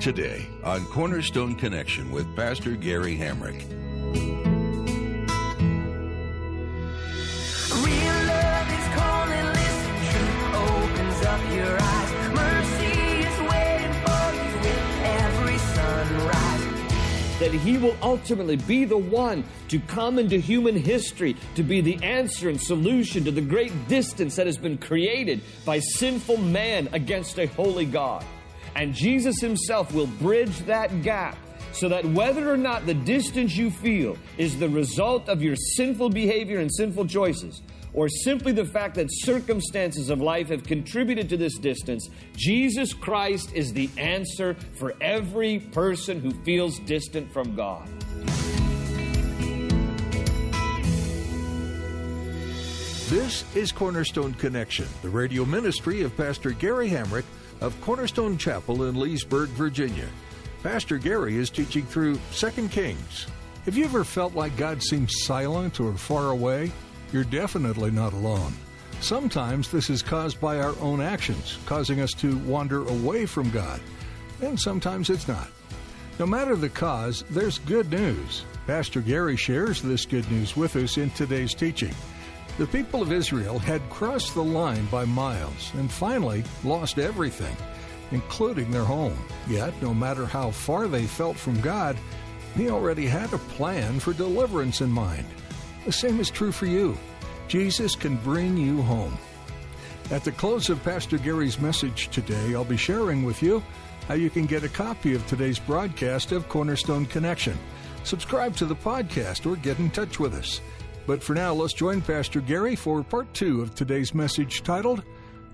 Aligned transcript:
Today 0.00 0.46
on 0.64 0.86
Cornerstone 0.86 1.54
Connection 1.54 2.10
with 2.10 2.34
Pastor 2.34 2.70
Gary 2.70 3.18
Hamrick. 3.18 3.60
Real 7.84 8.18
love 8.26 8.70
is 8.72 8.86
calling, 8.96 9.46
listen, 9.52 9.92
truth 10.08 10.54
opens 10.56 11.20
up 11.26 11.42
your 11.52 11.76
eyes. 11.78 12.10
Mercy 12.34 12.96
is 13.28 13.36
waiting 13.50 13.92
for 14.00 14.24
you 14.32 14.48
with 14.62 14.84
every 15.04 15.58
sunrise. 15.58 17.38
that 17.38 17.52
he 17.52 17.76
will 17.76 17.96
ultimately 18.00 18.56
be 18.56 18.86
the 18.86 18.96
one 18.96 19.44
to 19.68 19.78
come 19.80 20.18
into 20.18 20.38
human 20.38 20.76
history 20.76 21.36
to 21.54 21.62
be 21.62 21.82
the 21.82 22.02
answer 22.02 22.48
and 22.48 22.58
solution 22.58 23.22
to 23.24 23.30
the 23.30 23.42
great 23.42 23.86
distance 23.86 24.36
that 24.36 24.46
has 24.46 24.56
been 24.56 24.78
created 24.78 25.42
by 25.66 25.78
sinful 25.78 26.38
man 26.38 26.88
against 26.92 27.38
a 27.38 27.44
holy 27.48 27.84
God. 27.84 28.24
And 28.76 28.94
Jesus 28.94 29.40
himself 29.40 29.92
will 29.92 30.06
bridge 30.06 30.58
that 30.60 31.02
gap 31.02 31.36
so 31.72 31.88
that 31.88 32.04
whether 32.04 32.52
or 32.52 32.56
not 32.56 32.86
the 32.86 32.94
distance 32.94 33.56
you 33.56 33.70
feel 33.70 34.16
is 34.38 34.58
the 34.58 34.68
result 34.68 35.28
of 35.28 35.42
your 35.42 35.56
sinful 35.56 36.10
behavior 36.10 36.58
and 36.58 36.72
sinful 36.72 37.06
choices, 37.06 37.62
or 37.92 38.08
simply 38.08 38.52
the 38.52 38.64
fact 38.64 38.94
that 38.96 39.08
circumstances 39.10 40.10
of 40.10 40.20
life 40.20 40.48
have 40.48 40.64
contributed 40.64 41.28
to 41.28 41.36
this 41.36 41.58
distance, 41.58 42.08
Jesus 42.36 42.92
Christ 42.92 43.52
is 43.54 43.72
the 43.72 43.90
answer 43.96 44.54
for 44.78 44.94
every 45.00 45.60
person 45.60 46.20
who 46.20 46.30
feels 46.42 46.78
distant 46.80 47.32
from 47.32 47.54
God. 47.54 47.88
This 53.10 53.44
is 53.56 53.72
Cornerstone 53.72 54.34
Connection, 54.34 54.86
the 55.02 55.08
radio 55.08 55.44
ministry 55.44 56.02
of 56.02 56.16
Pastor 56.16 56.52
Gary 56.52 56.88
Hamrick 56.88 57.24
of 57.60 57.80
Cornerstone 57.80 58.38
Chapel 58.38 58.84
in 58.84 58.94
Leesburg, 58.94 59.48
Virginia. 59.50 60.08
Pastor 60.62 60.98
Gary 60.98 61.36
is 61.36 61.50
teaching 61.50 61.84
through 61.84 62.18
2 62.32 62.68
Kings. 62.68 63.26
Have 63.64 63.76
you 63.76 63.84
ever 63.84 64.04
felt 64.04 64.34
like 64.34 64.56
God 64.56 64.82
seems 64.82 65.24
silent 65.24 65.80
or 65.80 65.94
far 65.94 66.30
away? 66.30 66.72
You're 67.12 67.24
definitely 67.24 67.90
not 67.90 68.12
alone. 68.12 68.52
Sometimes 69.00 69.70
this 69.70 69.88
is 69.90 70.02
caused 70.02 70.40
by 70.40 70.60
our 70.60 70.74
own 70.80 71.00
actions, 71.00 71.58
causing 71.66 72.00
us 72.00 72.10
to 72.12 72.36
wander 72.38 72.86
away 72.88 73.26
from 73.26 73.50
God. 73.50 73.80
And 74.42 74.58
sometimes 74.58 75.10
it's 75.10 75.28
not. 75.28 75.48
No 76.18 76.26
matter 76.26 76.56
the 76.56 76.68
cause, 76.68 77.24
there's 77.30 77.58
good 77.60 77.90
news. 77.90 78.44
Pastor 78.66 79.00
Gary 79.00 79.36
shares 79.36 79.80
this 79.80 80.04
good 80.04 80.30
news 80.30 80.56
with 80.56 80.76
us 80.76 80.98
in 80.98 81.10
today's 81.10 81.54
teaching. 81.54 81.94
The 82.58 82.66
people 82.66 83.00
of 83.00 83.12
Israel 83.12 83.58
had 83.58 83.88
crossed 83.88 84.34
the 84.34 84.44
line 84.44 84.84
by 84.86 85.04
miles 85.04 85.72
and 85.74 85.90
finally 85.90 86.44
lost 86.62 86.98
everything, 86.98 87.56
including 88.10 88.70
their 88.70 88.84
home. 88.84 89.18
Yet, 89.48 89.72
no 89.80 89.94
matter 89.94 90.26
how 90.26 90.50
far 90.50 90.86
they 90.86 91.06
felt 91.06 91.36
from 91.36 91.60
God, 91.60 91.96
He 92.56 92.68
already 92.68 93.06
had 93.06 93.32
a 93.32 93.38
plan 93.38 93.98
for 93.98 94.12
deliverance 94.12 94.80
in 94.80 94.90
mind. 94.90 95.26
The 95.86 95.92
same 95.92 96.20
is 96.20 96.30
true 96.30 96.52
for 96.52 96.66
you. 96.66 96.98
Jesus 97.48 97.96
can 97.96 98.16
bring 98.16 98.56
you 98.56 98.82
home. 98.82 99.16
At 100.10 100.24
the 100.24 100.32
close 100.32 100.68
of 100.68 100.82
Pastor 100.82 101.18
Gary's 101.18 101.60
message 101.60 102.08
today, 102.08 102.54
I'll 102.54 102.64
be 102.64 102.76
sharing 102.76 103.24
with 103.24 103.42
you 103.42 103.62
how 104.08 104.14
you 104.14 104.28
can 104.28 104.44
get 104.44 104.64
a 104.64 104.68
copy 104.68 105.14
of 105.14 105.26
today's 105.26 105.58
broadcast 105.58 106.32
of 106.32 106.48
Cornerstone 106.48 107.06
Connection. 107.06 107.56
Subscribe 108.02 108.56
to 108.56 108.66
the 108.66 108.74
podcast 108.74 109.50
or 109.50 109.56
get 109.56 109.78
in 109.78 109.88
touch 109.90 110.18
with 110.18 110.34
us. 110.34 110.60
But 111.10 111.24
for 111.24 111.34
now, 111.34 111.52
let's 111.52 111.72
join 111.72 112.02
Pastor 112.02 112.40
Gary 112.40 112.76
for 112.76 113.02
part 113.02 113.34
two 113.34 113.62
of 113.62 113.74
today's 113.74 114.14
message 114.14 114.62
titled, 114.62 115.02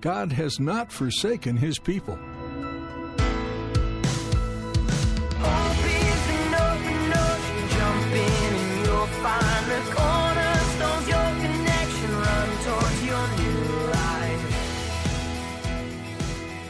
God 0.01 0.31
Has 0.31 0.59
Not 0.59 0.91
Forsaken 0.91 1.57
His 1.57 1.79
People. 1.79 2.15
Hope 2.15 2.25
is 5.83 6.29
an 6.29 6.53
open 6.53 7.11
ocean, 7.11 7.69
jump 7.69 8.05
in 8.05 8.53
and 8.53 8.85
you'll 8.85 9.07
find 9.07 9.65
the 9.71 9.81
cornerstones, 9.95 11.07
your 11.07 11.29
connection, 11.41 12.11
run 12.11 12.49
towards 12.63 13.01
your 13.03 13.27
new 13.39 13.65
life. 13.93 14.45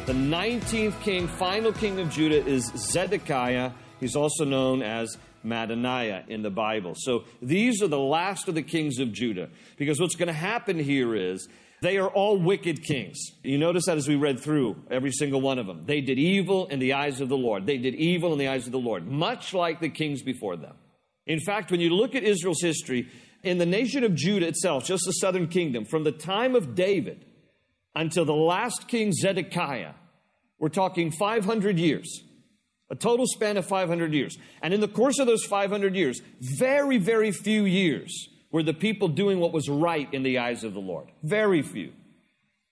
The 0.06 0.14
19th 0.14 1.02
king, 1.02 1.28
final 1.28 1.74
king 1.74 2.00
of 2.00 2.10
Judah, 2.10 2.42
is 2.46 2.72
Zedekiah. 2.74 3.72
He's 4.00 4.16
also 4.16 4.46
known 4.46 4.82
as 4.82 5.18
Mattaniah 5.46 6.28
in 6.28 6.42
the 6.42 6.50
Bible. 6.50 6.94
So 6.96 7.26
these 7.42 7.82
are 7.82 7.88
the 7.88 8.00
last 8.00 8.48
of 8.48 8.56
the 8.56 8.64
kings 8.64 9.00
of 9.00 9.12
Judah. 9.12 9.50
Because 9.78 10.00
what's 10.00 10.16
going 10.16 10.28
to 10.28 10.34
happen 10.34 10.80
here 10.80 11.16
is 11.16 11.48
they 11.82 11.98
are 11.98 12.08
all 12.08 12.38
wicked 12.38 12.84
kings. 12.84 13.20
You 13.44 13.58
notice 13.58 13.86
that 13.86 13.98
as 13.98 14.08
we 14.08 14.16
read 14.16 14.40
through 14.40 14.76
every 14.90 15.12
single 15.12 15.42
one 15.42 15.60
of 15.60 15.68
them. 15.68 15.84
They 15.86 16.02
did 16.02 16.18
evil 16.18 16.66
in 16.68 16.80
the 16.80 16.94
eyes 16.94 17.22
of 17.22 17.30
the 17.30 17.38
Lord. 17.38 17.66
They 17.66 17.78
did 17.78 17.96
evil 17.96 18.34
in 18.34 18.40
the 18.40 18.48
eyes 18.48 18.66
of 18.66 18.72
the 18.72 18.80
Lord, 18.80 19.06
much 19.08 19.54
like 19.54 19.80
the 19.80 19.90
kings 19.90 20.24
before 20.24 20.58
them. 20.58 20.76
In 21.28 21.40
fact, 21.40 21.72
when 21.72 21.82
you 21.82 21.92
look 21.92 22.16
at 22.16 22.24
Israel's 22.24 22.62
history, 22.62 23.10
in 23.44 23.60
the 23.60 23.66
nation 23.66 24.04
of 24.04 24.16
Judah 24.16 24.48
itself, 24.48 24.86
just 24.86 25.04
the 25.06 25.12
southern 25.12 25.48
kingdom, 25.48 25.86
from 25.86 26.04
the 26.04 26.12
time 26.12 26.56
of 26.56 26.74
David 26.74 27.26
until 27.96 28.26
the 28.26 28.34
last 28.34 28.88
king 28.88 29.12
Zedekiah, 29.14 29.94
we're 30.60 30.70
talking 30.70 31.12
500 31.12 31.78
years. 31.78 32.24
A 32.90 32.96
total 32.96 33.26
span 33.28 33.58
of 33.58 33.66
500 33.66 34.14
years. 34.14 34.38
And 34.62 34.74
in 34.74 34.80
the 34.80 34.88
course 34.88 35.20
of 35.20 35.28
those 35.28 35.44
500 35.44 35.96
years, 35.96 36.22
very, 36.40 36.98
very 36.98 37.32
few 37.32 37.66
years 37.66 38.30
were 38.52 38.64
the 38.64 38.74
people 38.74 39.10
doing 39.10 39.40
what 39.40 39.54
was 39.54 39.68
right 39.68 40.12
in 40.14 40.24
the 40.24 40.40
eyes 40.40 40.64
of 40.64 40.74
the 40.74 40.80
Lord. 40.80 41.12
Very 41.22 41.62
few. 41.62 41.92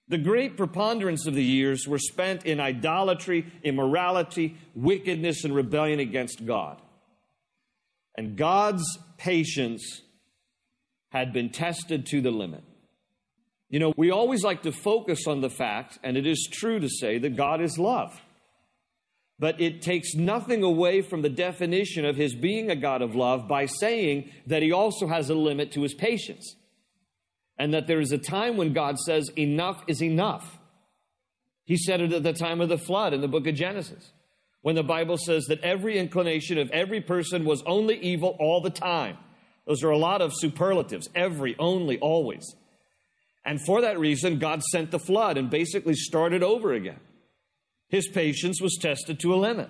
The 0.08 0.18
great 0.18 0.56
preponderance 0.56 1.26
of 1.26 1.34
the 1.34 1.44
years 1.44 1.88
were 1.88 2.00
spent 2.00 2.46
in 2.46 2.60
idolatry, 2.60 3.52
immorality, 3.64 4.56
wickedness, 4.76 5.44
and 5.44 5.54
rebellion 5.54 6.00
against 6.00 6.46
God. 6.46 6.82
And 8.16 8.38
God's 8.38 8.86
patience 9.18 10.02
had 11.10 11.34
been 11.34 11.50
tested 11.50 12.06
to 12.08 12.22
the 12.22 12.32
limit. 12.32 12.64
You 13.70 13.80
know, 13.80 13.94
we 13.98 14.12
always 14.12 14.44
like 14.44 14.62
to 14.64 14.72
focus 14.72 15.28
on 15.28 15.42
the 15.42 15.50
fact, 15.50 15.98
and 16.04 16.18
it 16.18 16.28
is 16.28 16.48
true 16.52 16.80
to 16.80 16.88
say, 16.88 17.18
that 17.18 17.36
God 17.36 17.62
is 17.62 17.80
love. 17.80 18.22
But 19.38 19.60
it 19.60 19.82
takes 19.82 20.16
nothing 20.16 20.64
away 20.64 21.02
from 21.02 21.22
the 21.22 21.30
definition 21.30 22.06
of 22.06 22.16
his 22.16 22.34
being 22.36 22.70
a 22.70 22.76
God 22.76 23.02
of 23.02 23.16
love 23.16 23.48
by 23.48 23.66
saying 23.66 24.32
that 24.48 24.64
he 24.64 24.72
also 24.72 25.08
has 25.08 25.30
a 25.30 25.36
limit 25.36 25.72
to 25.74 25.82
his 25.82 25.94
patience. 25.94 26.56
And 27.58 27.74
that 27.74 27.88
there 27.88 28.00
is 28.00 28.12
a 28.12 28.18
time 28.18 28.58
when 28.58 28.74
God 28.74 28.98
says, 29.00 29.30
enough 29.38 29.84
is 29.88 30.02
enough. 30.02 30.58
He 31.66 31.78
said 31.78 32.00
it 32.00 32.14
at 32.14 32.24
the 32.24 32.34
time 32.34 32.62
of 32.62 32.70
the 32.70 32.78
flood 32.78 33.14
in 33.14 33.22
the 33.22 33.28
book 33.28 33.48
of 33.48 33.56
Genesis, 33.56 34.12
when 34.62 34.76
the 34.76 34.84
Bible 34.84 35.18
says 35.18 35.46
that 35.46 35.62
every 35.62 35.98
inclination 35.98 36.58
of 36.58 36.70
every 36.72 37.02
person 37.02 37.44
was 37.44 37.64
only 37.66 37.98
evil 37.98 38.38
all 38.40 38.62
the 38.62 38.70
time. 38.70 39.18
Those 39.66 39.84
are 39.84 39.90
a 39.90 39.98
lot 39.98 40.22
of 40.22 40.32
superlatives 40.34 41.10
every, 41.16 41.56
only, 41.58 41.98
always. 42.00 42.56
And 43.44 43.60
for 43.66 43.82
that 43.82 44.00
reason, 44.00 44.40
God 44.40 44.64
sent 44.64 44.92
the 44.92 45.00
flood 45.00 45.38
and 45.38 45.50
basically 45.50 45.96
started 45.96 46.44
over 46.44 46.74
again. 46.74 47.00
His 47.90 48.08
patience 48.08 48.62
was 48.62 48.78
tested 48.82 49.20
to 49.20 49.34
a 49.34 49.38
limit. 49.38 49.70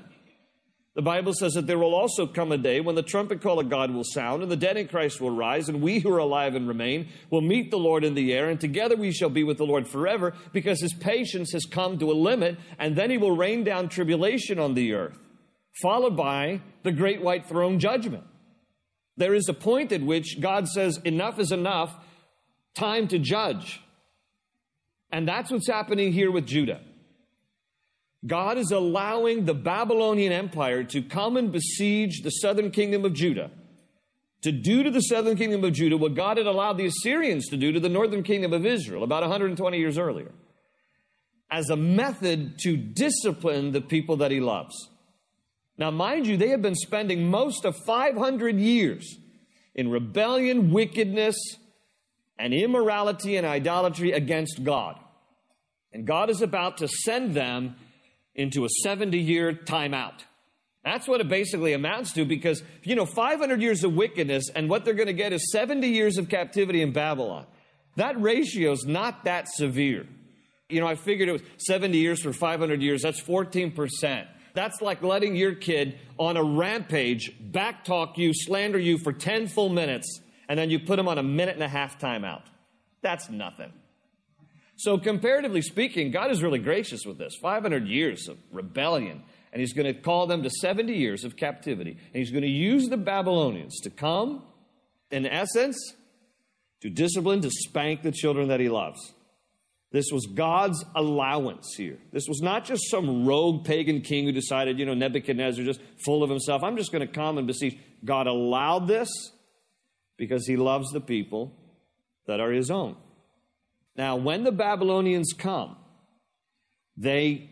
The 0.96 1.02
Bible 1.02 1.34
says 1.34 1.54
that 1.56 1.68
there 1.68 1.78
will 1.78 1.94
also 1.94 2.26
come 2.26 2.54
a 2.54 2.58
day 2.58 2.80
when 2.80 2.96
the 2.96 3.04
trumpet 3.04 3.42
call 3.42 3.60
of 3.60 3.70
God 3.70 3.92
will 3.92 4.06
sound, 4.06 4.42
and 4.42 4.50
the 4.50 4.56
dead 4.56 4.78
in 4.78 4.88
Christ 4.88 5.20
will 5.20 5.36
rise, 5.36 5.68
and 5.68 5.82
we 5.82 6.00
who 6.00 6.10
are 6.14 6.20
alive 6.20 6.56
and 6.56 6.70
remain 6.70 7.10
will 7.30 7.42
meet 7.42 7.70
the 7.70 7.78
Lord 7.78 8.06
in 8.06 8.14
the 8.14 8.32
air, 8.32 8.48
and 8.48 8.62
together 8.62 8.96
we 8.96 9.12
shall 9.12 9.30
be 9.30 9.44
with 9.44 9.58
the 9.58 9.66
Lord 9.66 9.90
forever, 9.90 10.34
because 10.54 10.80
his 10.80 10.94
patience 10.94 11.52
has 11.52 11.66
come 11.66 12.00
to 12.00 12.12
a 12.12 12.14
limit, 12.14 12.58
and 12.80 12.96
then 12.96 13.10
he 13.10 13.18
will 13.18 13.36
rain 13.36 13.66
down 13.66 13.90
tribulation 13.90 14.58
on 14.58 14.74
the 14.74 14.94
earth, 14.94 15.20
followed 15.82 16.16
by 16.16 16.62
the 16.84 16.94
great 16.94 17.22
white 17.22 17.46
throne 17.46 17.78
judgment. 17.78 18.24
There 19.18 19.34
is 19.34 19.50
a 19.50 19.54
point 19.54 19.92
at 19.92 20.02
which 20.02 20.40
God 20.40 20.70
says, 20.70 20.98
Enough 21.04 21.40
is 21.40 21.52
enough, 21.52 21.94
time 22.74 23.10
to 23.10 23.20
judge. 23.20 23.82
And 25.12 25.28
that's 25.28 25.52
what's 25.52 25.68
happening 25.68 26.14
here 26.14 26.32
with 26.32 26.46
Judah. 26.46 26.82
God 28.26 28.58
is 28.58 28.72
allowing 28.72 29.46
the 29.46 29.54
Babylonian 29.54 30.32
Empire 30.32 30.84
to 30.86 31.02
come 31.02 31.38
and 31.38 31.52
besiege 31.52 32.22
the 32.22 32.30
southern 32.30 32.72
kingdom 32.72 33.06
of 33.06 33.14
Judah, 33.14 33.50
to 34.42 34.52
do 34.52 34.84
to 34.84 34.92
the 34.92 35.02
southern 35.02 35.38
kingdom 35.38 35.64
of 35.64 35.74
Judah 35.74 35.98
what 35.98 36.16
God 36.16 36.38
had 36.38 36.46
allowed 36.46 36.78
the 36.78 36.86
Assyrians 36.86 37.48
to 37.48 37.58
do 37.58 37.72
to 37.72 37.80
the 37.80 37.90
northern 37.90 38.24
kingdom 38.24 38.54
of 38.54 38.66
Israel 38.66 39.04
about 39.04 39.22
120 39.22 39.78
years 39.78 39.98
earlier. 39.98 40.32
as 41.50 41.70
a 41.70 41.76
method 41.76 42.58
to 42.60 42.76
discipline 42.76 43.72
the 43.72 43.82
people 43.82 44.18
that 44.18 44.32
he 44.32 44.40
loves. 44.40 44.90
Now, 45.78 45.92
mind 45.92 46.26
you, 46.26 46.38
they 46.38 46.50
have 46.50 46.62
been 46.62 46.76
spending 46.76 47.30
most 47.30 47.66
of 47.66 47.76
500 47.86 48.58
years 48.58 49.18
in 49.74 49.90
rebellion, 49.90 50.72
wickedness, 50.72 51.38
and 52.38 52.54
immorality 52.54 53.38
and 53.38 53.46
idolatry 53.46 54.12
against 54.12 54.64
God. 54.64 55.00
And 55.92 56.06
God 56.06 56.30
is 56.30 56.42
about 56.42 56.78
to 56.78 56.88
send 56.88 57.36
them 57.36 57.76
into 58.36 58.66
a 58.66 58.70
70 58.84 59.18
year 59.18 59.54
timeout. 59.54 60.24
That's 60.84 61.08
what 61.08 61.20
it 61.20 61.28
basically 61.28 61.74
amounts 61.74 62.14
to 62.14 62.26
because, 62.26 62.62
you 62.84 62.96
know, 62.96 63.08
500 63.08 63.60
years 63.60 63.84
of 63.84 63.96
wickedness 63.96 64.50
and 64.54 64.70
what 64.70 64.86
they're 64.86 64.94
going 64.94 65.08
to 65.08 65.14
get 65.14 65.34
is 65.34 65.52
70 65.52 65.88
years 65.88 66.18
of 66.20 66.30
captivity 66.30 66.84
in 66.84 66.94
Babylon. 66.94 67.48
That 67.96 68.22
ratio 68.22 68.72
is 68.72 68.86
not 68.86 69.24
that 69.24 69.48
severe. 69.48 70.06
You 70.70 70.82
know, 70.82 70.88
I 70.88 70.96
figured 70.96 71.30
it 71.30 71.32
was 71.32 71.42
70 71.58 71.98
years 71.98 72.22
for 72.22 72.34
500 72.34 72.82
years, 72.82 73.02
that's 73.02 73.22
14%. 73.22 74.28
That's 74.54 74.82
like 74.82 75.02
letting 75.02 75.36
your 75.36 75.56
kid 75.56 75.98
on 76.18 76.38
a 76.38 76.44
rampage 76.44 77.32
backtalk 77.52 78.18
you, 78.18 78.32
slander 78.34 78.80
you 78.80 78.98
for 78.98 79.12
10 79.12 79.48
full 79.48 79.70
minutes, 79.70 80.22
and 80.48 80.58
then 80.58 80.70
you 80.70 80.80
put 80.80 81.00
him 81.00 81.08
on 81.08 81.18
a 81.18 81.24
minute 81.24 81.56
and 81.56 81.64
a 81.64 81.68
half 81.68 82.00
timeout. 82.00 82.44
That's 83.02 83.30
nothing. 83.30 83.74
So, 84.78 84.98
comparatively 84.98 85.62
speaking, 85.62 86.12
God 86.12 86.32
is 86.32 86.44
really 86.44 86.60
gracious 86.60 87.06
with 87.06 87.18
this 87.18 87.36
500 87.42 87.88
years 87.88 88.28
of 88.28 88.38
rebellion. 88.52 89.24
And 89.54 89.62
He's 89.62 89.74
going 89.74 89.86
to 89.86 90.00
call 90.00 90.28
them 90.28 90.44
to 90.44 90.50
70 90.50 90.94
years 90.94 91.24
of 91.24 91.38
captivity. 91.38 91.92
And 91.92 92.16
He's 92.16 92.32
going 92.32 92.44
to 92.44 92.50
use 92.50 92.90
the 92.90 92.98
Babylonians 92.98 93.80
to 93.82 93.90
come, 93.90 94.44
in 95.12 95.26
essence, 95.26 95.78
to 96.82 96.90
discipline, 96.90 97.42
to 97.42 97.50
spank 97.50 98.02
the 98.02 98.12
children 98.12 98.50
that 98.50 98.60
He 98.60 98.68
loves. 98.68 99.14
This 99.96 100.12
was 100.12 100.26
God's 100.26 100.84
allowance 100.94 101.74
here. 101.78 101.98
This 102.12 102.26
was 102.28 102.42
not 102.42 102.66
just 102.66 102.90
some 102.92 103.26
rogue 103.26 103.64
pagan 103.64 104.02
king 104.02 104.26
who 104.26 104.34
decided, 104.34 104.78
you 104.78 104.86
know, 104.86 104.94
Nebuchadnezzar 104.94 105.64
just 105.64 105.80
full 106.04 106.22
of 106.22 106.30
himself. 106.30 106.64
I'm 106.64 106.76
just 106.76 106.92
going 106.92 107.08
to 107.08 107.14
come 107.14 107.38
and 107.38 107.48
besiege. 107.48 107.80
God 108.04 108.28
allowed 108.28 108.90
this 108.90 109.08
because 110.18 110.46
he 110.46 110.58
loves 110.58 110.92
the 110.92 111.00
people 111.00 111.56
that 112.28 112.42
are 112.42 112.52
his 112.52 112.70
own. 112.70 112.98
Now, 113.96 114.16
when 114.16 114.44
the 114.44 114.52
Babylonians 114.52 115.34
come, 115.38 115.78
they 116.98 117.50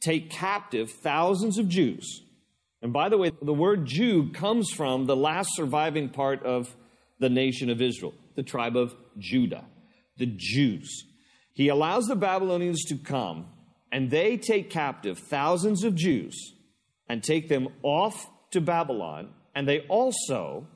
take 0.00 0.30
captive 0.30 0.90
thousands 0.90 1.58
of 1.58 1.68
Jews. 1.68 2.22
And 2.82 2.92
by 2.92 3.08
the 3.08 3.18
way, 3.18 3.32
the 3.42 3.52
word 3.52 3.86
Jew 3.86 4.30
comes 4.30 4.70
from 4.70 5.06
the 5.06 5.16
last 5.16 5.50
surviving 5.54 6.10
part 6.10 6.42
of 6.44 6.74
the 7.18 7.28
nation 7.28 7.70
of 7.70 7.82
Israel, 7.82 8.14
the 8.36 8.42
tribe 8.42 8.76
of 8.76 8.94
Judah, 9.18 9.64
the 10.16 10.32
Jews. 10.36 11.04
He 11.52 11.68
allows 11.68 12.06
the 12.06 12.14
Babylonians 12.14 12.84
to 12.84 12.96
come, 12.96 13.46
and 13.90 14.10
they 14.10 14.36
take 14.36 14.70
captive 14.70 15.18
thousands 15.18 15.82
of 15.82 15.96
Jews 15.96 16.54
and 17.08 17.22
take 17.22 17.48
them 17.48 17.68
off 17.82 18.28
to 18.52 18.60
Babylon, 18.60 19.30
and 19.54 19.66
they 19.66 19.80
also 19.88 20.68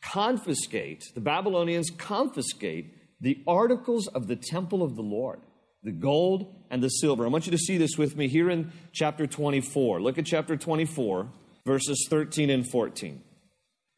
confiscate, 0.00 1.02
the 1.14 1.20
Babylonians 1.20 1.90
confiscate 1.90 2.94
the 3.20 3.42
articles 3.46 4.06
of 4.08 4.26
the 4.26 4.36
temple 4.36 4.82
of 4.82 4.96
the 4.96 5.02
Lord, 5.02 5.40
the 5.82 5.92
gold 5.92 6.54
and 6.70 6.82
the 6.82 6.88
silver. 6.88 7.24
I 7.24 7.28
want 7.28 7.46
you 7.46 7.52
to 7.52 7.58
see 7.58 7.78
this 7.78 7.96
with 7.98 8.16
me 8.16 8.28
here 8.28 8.50
in 8.50 8.72
chapter 8.92 9.26
24. 9.26 10.00
Look 10.00 10.18
at 10.18 10.26
chapter 10.26 10.56
24, 10.56 11.28
verses 11.66 12.06
13 12.10 12.50
and 12.50 12.68
14. 12.68 13.22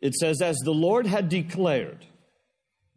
It 0.00 0.14
says, 0.14 0.42
As 0.42 0.56
the 0.58 0.72
Lord 0.72 1.06
had 1.06 1.28
declared, 1.28 2.06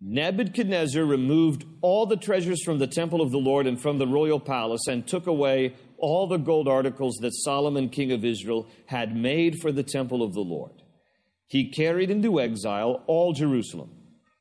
Nebuchadnezzar 0.01 1.03
removed 1.03 1.65
all 1.81 2.05
the 2.05 2.17
treasures 2.17 2.63
from 2.63 2.79
the 2.79 2.87
temple 2.87 3.21
of 3.21 3.31
the 3.31 3.37
Lord 3.37 3.65
and 3.65 3.79
from 3.79 3.97
the 3.97 4.07
royal 4.07 4.39
palace 4.39 4.87
and 4.87 5.07
took 5.07 5.27
away 5.27 5.75
all 5.97 6.27
the 6.27 6.37
gold 6.37 6.67
articles 6.67 7.15
that 7.21 7.33
Solomon, 7.33 7.89
king 7.89 8.11
of 8.11 8.25
Israel, 8.25 8.67
had 8.87 9.15
made 9.15 9.59
for 9.61 9.71
the 9.71 9.83
temple 9.83 10.21
of 10.21 10.33
the 10.33 10.41
Lord. 10.41 10.83
He 11.47 11.71
carried 11.71 12.09
into 12.09 12.41
exile 12.41 13.03
all 13.07 13.33
Jerusalem, 13.33 13.91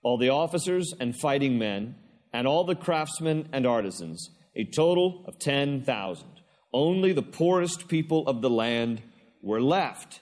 all 0.04 0.16
the 0.16 0.28
officers 0.28 0.92
and 1.00 1.18
fighting 1.18 1.58
men, 1.58 1.96
and 2.32 2.46
all 2.46 2.64
the 2.64 2.76
craftsmen 2.76 3.48
and 3.52 3.66
artisans, 3.66 4.30
a 4.54 4.64
total 4.64 5.24
of 5.26 5.38
10,000. 5.38 6.26
Only 6.72 7.12
the 7.12 7.22
poorest 7.22 7.88
people 7.88 8.26
of 8.28 8.42
the 8.42 8.50
land 8.50 9.02
were 9.42 9.60
left. 9.60 10.20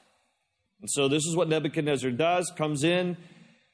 And 0.81 0.90
so 0.90 1.08
this 1.08 1.25
is 1.25 1.37
what 1.37 1.49
Nebuchadnezzar 1.49 2.11
does 2.11 2.52
comes 2.56 2.84
in, 2.84 3.17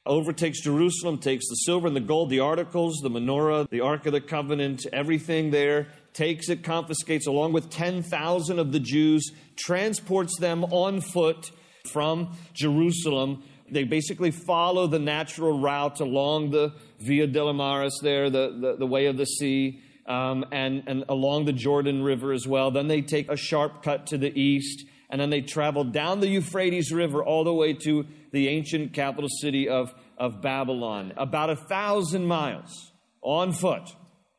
overtakes 0.05 0.61
Jerusalem, 0.61 1.17
takes 1.17 1.47
the 1.49 1.55
silver 1.55 1.87
and 1.87 1.95
the 1.95 2.01
gold, 2.01 2.29
the 2.29 2.39
articles, 2.39 2.99
the 3.01 3.09
menorah, 3.09 3.69
the 3.69 3.81
Ark 3.81 4.05
of 4.05 4.13
the 4.13 4.21
Covenant, 4.21 4.85
everything 4.91 5.51
there, 5.51 5.87
takes 6.13 6.49
it, 6.49 6.63
confiscates 6.63 7.27
along 7.27 7.53
with 7.53 7.69
10,000 7.69 8.59
of 8.59 8.71
the 8.71 8.79
Jews, 8.79 9.31
transports 9.55 10.37
them 10.39 10.63
on 10.65 11.01
foot 11.01 11.51
from 11.91 12.35
Jerusalem. 12.53 13.43
They 13.71 13.83
basically 13.83 14.31
follow 14.31 14.87
the 14.87 14.99
natural 14.99 15.59
route 15.59 15.99
along 15.99 16.51
the 16.51 16.73
Via 16.99 17.27
Maris 17.53 17.99
there, 18.01 18.29
the, 18.29 18.57
the, 18.59 18.75
the 18.77 18.85
way 18.85 19.05
of 19.05 19.17
the 19.17 19.25
sea. 19.25 19.81
Um, 20.05 20.43
and, 20.51 20.83
and 20.87 21.05
along 21.07 21.45
the 21.45 21.53
Jordan 21.53 22.01
River 22.01 22.33
as 22.33 22.47
well. 22.47 22.71
Then 22.71 22.87
they 22.87 23.01
take 23.03 23.29
a 23.29 23.37
sharp 23.37 23.83
cut 23.83 24.07
to 24.07 24.17
the 24.17 24.35
east, 24.39 24.85
and 25.07 25.21
then 25.21 25.29
they 25.29 25.41
travel 25.41 25.83
down 25.83 26.19
the 26.19 26.27
Euphrates 26.27 26.91
River 26.91 27.23
all 27.23 27.43
the 27.43 27.53
way 27.53 27.73
to 27.73 28.07
the 28.31 28.47
ancient 28.47 28.93
capital 28.93 29.29
city 29.29 29.69
of, 29.69 29.93
of 30.17 30.41
Babylon, 30.41 31.13
about 31.15 31.51
a 31.51 31.55
thousand 31.55 32.25
miles 32.25 32.91
on 33.21 33.51
foot. 33.51 33.87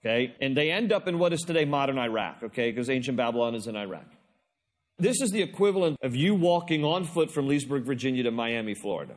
Okay, 0.05 0.35
and 0.41 0.57
they 0.57 0.73
end 0.73 0.93
up 0.93 1.07
in 1.07 1.19
what 1.19 1.33
is 1.33 1.43
today 1.43 1.65
modern 1.65 1.99
Iraq. 1.99 2.43
Okay, 2.43 2.71
because 2.71 2.91
ancient 2.91 3.17
Babylon 3.17 3.55
is 3.55 3.67
in 3.67 3.77
Iraq. 3.77 4.07
This 5.01 5.23
is 5.23 5.31
the 5.31 5.41
equivalent 5.41 5.99
of 6.03 6.15
you 6.15 6.35
walking 6.35 6.85
on 6.85 7.05
foot 7.05 7.31
from 7.31 7.49
Leesburg, 7.49 7.85
Virginia 7.85 8.23
to 8.25 8.31
Miami, 8.31 8.75
Florida. 8.75 9.15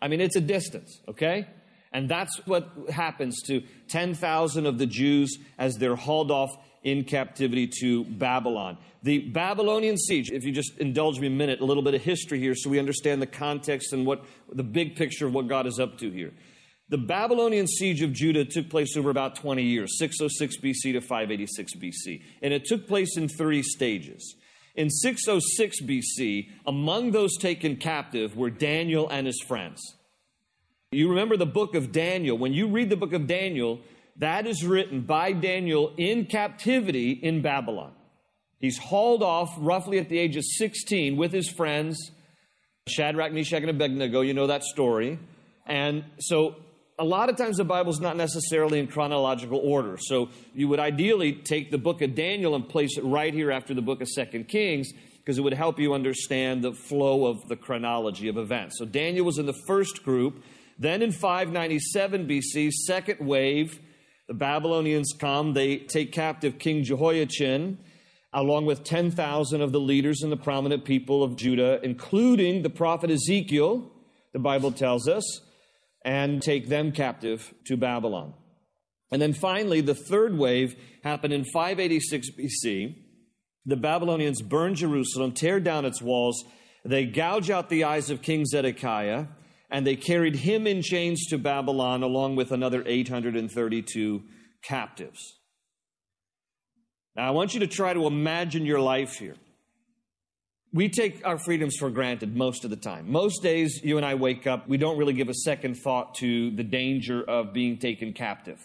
I 0.00 0.06
mean, 0.06 0.20
it's 0.20 0.36
a 0.36 0.40
distance. 0.40 1.00
Okay, 1.08 1.46
and 1.92 2.08
that's 2.08 2.40
what 2.46 2.70
happens 2.90 3.42
to 3.46 3.62
10,000 3.88 4.66
of 4.66 4.78
the 4.78 4.86
Jews 4.86 5.36
as 5.58 5.76
they're 5.76 5.96
hauled 5.96 6.30
off 6.30 6.56
in 6.84 7.02
captivity 7.04 7.68
to 7.80 8.04
Babylon. 8.04 8.78
The 9.02 9.18
Babylonian 9.18 9.96
siege, 9.96 10.30
if 10.30 10.44
you 10.44 10.52
just 10.52 10.78
indulge 10.78 11.18
me 11.18 11.26
a 11.26 11.30
minute, 11.30 11.60
a 11.60 11.64
little 11.64 11.82
bit 11.82 11.94
of 11.94 12.02
history 12.02 12.38
here 12.38 12.54
so 12.54 12.70
we 12.70 12.78
understand 12.78 13.20
the 13.20 13.26
context 13.26 13.92
and 13.92 14.06
what 14.06 14.24
the 14.52 14.62
big 14.62 14.96
picture 14.96 15.26
of 15.26 15.34
what 15.34 15.48
God 15.48 15.66
is 15.66 15.80
up 15.80 15.98
to 15.98 16.10
here. 16.10 16.32
The 16.90 16.98
Babylonian 16.98 17.66
siege 17.66 18.02
of 18.02 18.12
Judah 18.12 18.44
took 18.44 18.70
place 18.70 18.96
over 18.96 19.10
about 19.10 19.36
20 19.36 19.62
years, 19.62 19.98
606 19.98 20.56
BC 20.58 20.92
to 20.92 21.00
586 21.00 21.74
BC, 21.74 22.22
and 22.40 22.54
it 22.54 22.64
took 22.64 22.86
place 22.86 23.16
in 23.16 23.28
three 23.28 23.62
stages. 23.62 24.36
In 24.78 24.90
606 24.90 25.82
BC, 25.82 26.50
among 26.64 27.10
those 27.10 27.36
taken 27.36 27.74
captive 27.74 28.36
were 28.36 28.48
Daniel 28.48 29.08
and 29.08 29.26
his 29.26 29.42
friends. 29.42 29.82
You 30.92 31.08
remember 31.10 31.36
the 31.36 31.46
book 31.46 31.74
of 31.74 31.90
Daniel. 31.90 32.38
When 32.38 32.52
you 32.52 32.68
read 32.68 32.88
the 32.88 32.96
book 32.96 33.12
of 33.12 33.26
Daniel, 33.26 33.80
that 34.18 34.46
is 34.46 34.64
written 34.64 35.00
by 35.00 35.32
Daniel 35.32 35.92
in 35.96 36.26
captivity 36.26 37.10
in 37.10 37.42
Babylon. 37.42 37.90
He's 38.60 38.78
hauled 38.78 39.24
off 39.24 39.52
roughly 39.58 39.98
at 39.98 40.08
the 40.08 40.18
age 40.20 40.36
of 40.36 40.44
16 40.44 41.16
with 41.16 41.32
his 41.32 41.50
friends, 41.50 42.12
Shadrach, 42.86 43.32
Meshach, 43.32 43.62
and 43.62 43.70
Abednego. 43.70 44.20
You 44.20 44.32
know 44.32 44.46
that 44.46 44.62
story. 44.62 45.18
And 45.66 46.04
so 46.20 46.54
a 46.98 47.04
lot 47.04 47.30
of 47.30 47.36
times 47.36 47.58
the 47.58 47.64
Bible's 47.64 48.00
not 48.00 48.16
necessarily 48.16 48.80
in 48.80 48.88
chronological 48.88 49.58
order. 49.58 49.96
So 50.00 50.30
you 50.52 50.66
would 50.68 50.80
ideally 50.80 51.32
take 51.32 51.70
the 51.70 51.78
book 51.78 52.02
of 52.02 52.14
Daniel 52.14 52.54
and 52.56 52.68
place 52.68 52.98
it 52.98 53.04
right 53.04 53.32
here 53.32 53.52
after 53.52 53.72
the 53.72 53.82
book 53.82 54.00
of 54.00 54.08
Second 54.08 54.48
Kings 54.48 54.92
because 55.18 55.38
it 55.38 55.42
would 55.42 55.54
help 55.54 55.78
you 55.78 55.94
understand 55.94 56.64
the 56.64 56.72
flow 56.72 57.26
of 57.26 57.46
the 57.48 57.56
chronology 57.56 58.28
of 58.28 58.36
events. 58.36 58.78
So 58.78 58.84
Daniel 58.84 59.24
was 59.24 59.38
in 59.38 59.46
the 59.46 59.56
first 59.66 60.02
group. 60.02 60.42
Then 60.78 61.02
in 61.02 61.12
597 61.12 62.26
BC, 62.26 62.70
second 62.70 63.26
wave, 63.26 63.78
the 64.26 64.34
Babylonians 64.34 65.12
come, 65.18 65.54
they 65.54 65.78
take 65.78 66.12
captive 66.12 66.58
King 66.58 66.82
Jehoiachin, 66.82 67.78
along 68.32 68.66
with 68.66 68.84
10,000 68.84 69.60
of 69.60 69.72
the 69.72 69.80
leaders 69.80 70.22
and 70.22 70.32
the 70.32 70.36
prominent 70.36 70.84
people 70.84 71.22
of 71.22 71.36
Judah, 71.36 71.80
including 71.82 72.62
the 72.62 72.70
prophet 72.70 73.10
Ezekiel, 73.10 73.90
the 74.32 74.38
Bible 74.38 74.72
tells 74.72 75.08
us, 75.08 75.40
and 76.08 76.40
take 76.40 76.70
them 76.70 76.90
captive 76.90 77.52
to 77.66 77.76
Babylon. 77.76 78.32
And 79.12 79.20
then 79.20 79.34
finally, 79.34 79.82
the 79.82 79.94
third 79.94 80.38
wave 80.38 80.74
happened 81.04 81.34
in 81.34 81.44
586 81.44 82.30
BC. 82.30 82.96
The 83.66 83.76
Babylonians 83.76 84.40
burn 84.40 84.74
Jerusalem, 84.74 85.32
tear 85.32 85.60
down 85.60 85.84
its 85.84 86.00
walls, 86.00 86.42
they 86.82 87.04
gouge 87.04 87.50
out 87.50 87.68
the 87.68 87.84
eyes 87.84 88.08
of 88.08 88.22
King 88.22 88.46
Zedekiah, 88.46 89.26
and 89.68 89.86
they 89.86 89.96
carried 89.96 90.36
him 90.36 90.66
in 90.66 90.80
chains 90.80 91.26
to 91.26 91.36
Babylon 91.36 92.02
along 92.02 92.36
with 92.36 92.52
another 92.52 92.82
832 92.86 94.22
captives. 94.62 95.38
Now, 97.16 97.28
I 97.28 97.32
want 97.32 97.52
you 97.52 97.60
to 97.60 97.66
try 97.66 97.92
to 97.92 98.06
imagine 98.06 98.64
your 98.64 98.80
life 98.80 99.18
here. 99.18 99.36
We 100.72 100.90
take 100.90 101.26
our 101.26 101.38
freedoms 101.38 101.76
for 101.78 101.88
granted 101.88 102.36
most 102.36 102.64
of 102.64 102.70
the 102.70 102.76
time. 102.76 103.10
Most 103.10 103.42
days, 103.42 103.80
you 103.82 103.96
and 103.96 104.04
I 104.04 104.16
wake 104.16 104.46
up, 104.46 104.68
we 104.68 104.76
don't 104.76 104.98
really 104.98 105.14
give 105.14 105.30
a 105.30 105.34
second 105.34 105.76
thought 105.76 106.16
to 106.16 106.50
the 106.50 106.62
danger 106.62 107.22
of 107.22 107.54
being 107.54 107.78
taken 107.78 108.12
captive, 108.12 108.58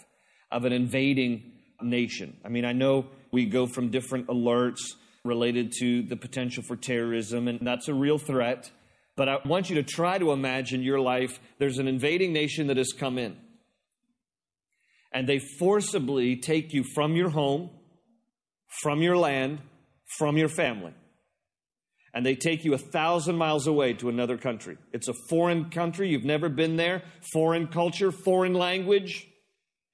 of 0.52 0.66
an 0.66 0.72
invading 0.74 1.52
nation. 1.80 2.36
I 2.44 2.50
mean, 2.50 2.66
I 2.66 2.72
know 2.72 3.06
we 3.32 3.46
go 3.46 3.66
from 3.66 3.90
different 3.90 4.26
alerts 4.26 4.80
related 5.24 5.72
to 5.78 6.02
the 6.02 6.16
potential 6.16 6.62
for 6.62 6.76
terrorism, 6.76 7.48
and 7.48 7.66
that's 7.66 7.88
a 7.88 7.94
real 7.94 8.18
threat. 8.18 8.70
But 9.16 9.30
I 9.30 9.38
want 9.46 9.70
you 9.70 9.76
to 9.76 9.82
try 9.82 10.18
to 10.18 10.32
imagine 10.32 10.82
your 10.82 11.00
life. 11.00 11.40
There's 11.58 11.78
an 11.78 11.88
invading 11.88 12.34
nation 12.34 12.66
that 12.66 12.76
has 12.76 12.92
come 12.92 13.16
in, 13.16 13.34
and 15.10 15.26
they 15.26 15.38
forcibly 15.38 16.36
take 16.36 16.74
you 16.74 16.84
from 16.94 17.16
your 17.16 17.30
home, 17.30 17.70
from 18.82 19.00
your 19.00 19.16
land, 19.16 19.60
from 20.18 20.36
your 20.36 20.50
family. 20.50 20.92
And 22.14 22.24
they 22.24 22.36
take 22.36 22.64
you 22.64 22.74
a 22.74 22.78
thousand 22.78 23.36
miles 23.36 23.66
away 23.66 23.92
to 23.94 24.08
another 24.08 24.38
country. 24.38 24.78
It's 24.92 25.08
a 25.08 25.14
foreign 25.28 25.68
country. 25.70 26.08
You've 26.08 26.24
never 26.24 26.48
been 26.48 26.76
there. 26.76 27.02
Foreign 27.32 27.66
culture, 27.66 28.12
foreign 28.12 28.54
language. 28.54 29.26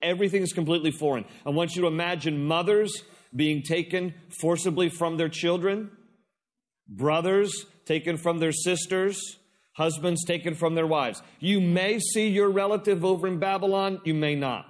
Everything 0.03 0.43
is 0.43 0.53
completely 0.53 0.91
foreign. 0.91 1.25
I 1.47 1.51
want 1.51 1.75
you 1.75 1.83
to 1.83 1.89
imagine 1.89 2.45
mothers 2.45 3.03
being 3.35 3.63
taken 3.63 4.15
forcibly 4.41 4.89
from 4.89 5.17
their 5.17 5.29
children, 5.29 5.91
brothers 6.89 7.67
taken 7.87 8.17
from 8.17 8.39
their 8.39 8.53
sisters, 8.53 9.21
husbands 9.75 10.25
taken 10.25 10.55
from 10.55 10.75
their 10.75 10.87
wives. 10.87 11.23
You 11.39 11.61
may 11.61 11.99
see 11.99 12.29
your 12.29 12.51
relative 12.51 13.05
over 13.05 13.27
in 13.27 13.39
Babylon, 13.39 14.01
you 14.05 14.15
may 14.15 14.35
not. 14.35 14.67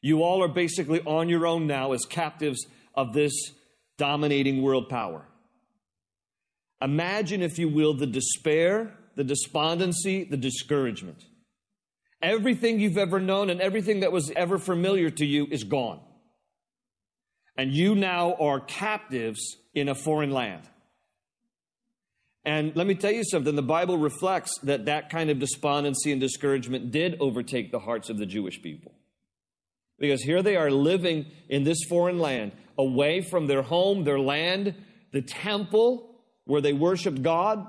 You 0.00 0.22
all 0.22 0.42
are 0.42 0.48
basically 0.48 1.00
on 1.02 1.28
your 1.28 1.46
own 1.46 1.66
now 1.66 1.92
as 1.92 2.04
captives 2.04 2.66
of 2.94 3.12
this 3.12 3.32
dominating 3.98 4.62
world 4.62 4.88
power. 4.88 5.24
Imagine, 6.82 7.42
if 7.42 7.58
you 7.58 7.68
will, 7.68 7.94
the 7.94 8.06
despair, 8.06 8.92
the 9.14 9.24
despondency, 9.24 10.24
the 10.24 10.36
discouragement. 10.36 11.24
Everything 12.20 12.80
you've 12.80 12.98
ever 12.98 13.20
known 13.20 13.50
and 13.50 13.60
everything 13.60 14.00
that 14.00 14.12
was 14.12 14.32
ever 14.34 14.58
familiar 14.58 15.10
to 15.10 15.24
you 15.24 15.46
is 15.50 15.64
gone. 15.64 16.00
And 17.56 17.72
you 17.72 17.94
now 17.94 18.34
are 18.34 18.60
captives 18.60 19.56
in 19.74 19.88
a 19.88 19.94
foreign 19.94 20.30
land. 20.30 20.62
And 22.44 22.74
let 22.74 22.86
me 22.86 22.94
tell 22.94 23.12
you 23.12 23.22
something 23.24 23.54
the 23.54 23.62
Bible 23.62 23.98
reflects 23.98 24.58
that 24.64 24.86
that 24.86 25.10
kind 25.10 25.30
of 25.30 25.38
despondency 25.38 26.10
and 26.10 26.20
discouragement 26.20 26.90
did 26.90 27.16
overtake 27.20 27.70
the 27.70 27.78
hearts 27.78 28.10
of 28.10 28.18
the 28.18 28.26
Jewish 28.26 28.60
people. 28.60 28.92
Because 29.98 30.22
here 30.22 30.42
they 30.42 30.56
are 30.56 30.70
living 30.70 31.26
in 31.48 31.62
this 31.62 31.84
foreign 31.88 32.18
land, 32.18 32.52
away 32.76 33.20
from 33.20 33.46
their 33.46 33.62
home, 33.62 34.02
their 34.02 34.18
land, 34.18 34.74
the 35.12 35.22
temple 35.22 36.11
where 36.44 36.60
they 36.60 36.72
worshiped 36.72 37.22
God, 37.22 37.66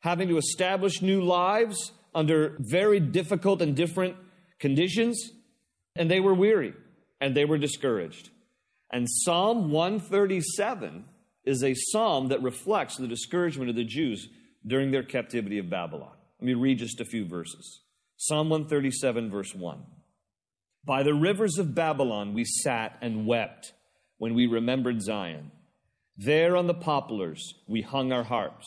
having 0.00 0.28
to 0.28 0.38
establish 0.38 1.02
new 1.02 1.22
lives 1.22 1.92
under 2.14 2.56
very 2.58 3.00
difficult 3.00 3.62
and 3.62 3.74
different 3.74 4.16
conditions. 4.58 5.30
And 5.96 6.10
they 6.10 6.20
were 6.20 6.34
weary 6.34 6.74
and 7.20 7.36
they 7.36 7.44
were 7.44 7.58
discouraged. 7.58 8.30
And 8.92 9.08
Psalm 9.08 9.70
137 9.70 11.04
is 11.44 11.62
a 11.62 11.74
psalm 11.74 12.28
that 12.28 12.42
reflects 12.42 12.96
the 12.96 13.08
discouragement 13.08 13.70
of 13.70 13.76
the 13.76 13.84
Jews 13.84 14.28
during 14.66 14.90
their 14.90 15.02
captivity 15.02 15.58
of 15.58 15.70
Babylon. 15.70 16.12
Let 16.40 16.46
me 16.46 16.54
read 16.54 16.78
just 16.78 17.00
a 17.00 17.04
few 17.04 17.26
verses. 17.26 17.80
Psalm 18.16 18.48
137, 18.48 19.30
verse 19.30 19.54
1. 19.54 19.82
By 20.84 21.02
the 21.02 21.14
rivers 21.14 21.58
of 21.58 21.74
Babylon 21.74 22.34
we 22.34 22.44
sat 22.44 22.98
and 23.00 23.26
wept 23.26 23.72
when 24.18 24.34
we 24.34 24.46
remembered 24.46 25.02
Zion. 25.02 25.50
There 26.16 26.56
on 26.56 26.66
the 26.66 26.74
poplars 26.74 27.54
we 27.66 27.82
hung 27.82 28.12
our 28.12 28.24
harps. 28.24 28.66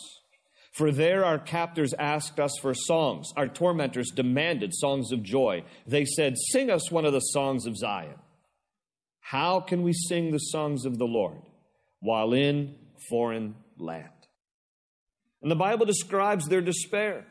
For 0.73 0.91
there 0.91 1.25
our 1.25 1.39
captors 1.39 1.93
asked 1.97 2.39
us 2.39 2.51
for 2.61 2.73
songs. 2.73 3.31
Our 3.35 3.47
tormentors 3.47 4.11
demanded 4.13 4.75
songs 4.75 5.11
of 5.11 5.23
joy. 5.23 5.63
They 5.87 6.05
said, 6.05 6.35
Sing 6.51 6.69
us 6.69 6.91
one 6.91 7.05
of 7.05 7.13
the 7.13 7.19
songs 7.19 7.65
of 7.65 7.75
Zion. 7.75 8.15
How 9.19 9.59
can 9.59 9.81
we 9.81 9.91
sing 9.93 10.31
the 10.31 10.37
songs 10.37 10.85
of 10.85 10.99
the 10.99 11.05
Lord 11.05 11.41
while 11.99 12.33
in 12.33 12.75
foreign 13.09 13.55
land? 13.77 14.09
And 15.41 15.49
the 15.49 15.55
Bible 15.55 15.85
describes 15.85 16.47
their 16.47 16.61
despair. 16.61 17.25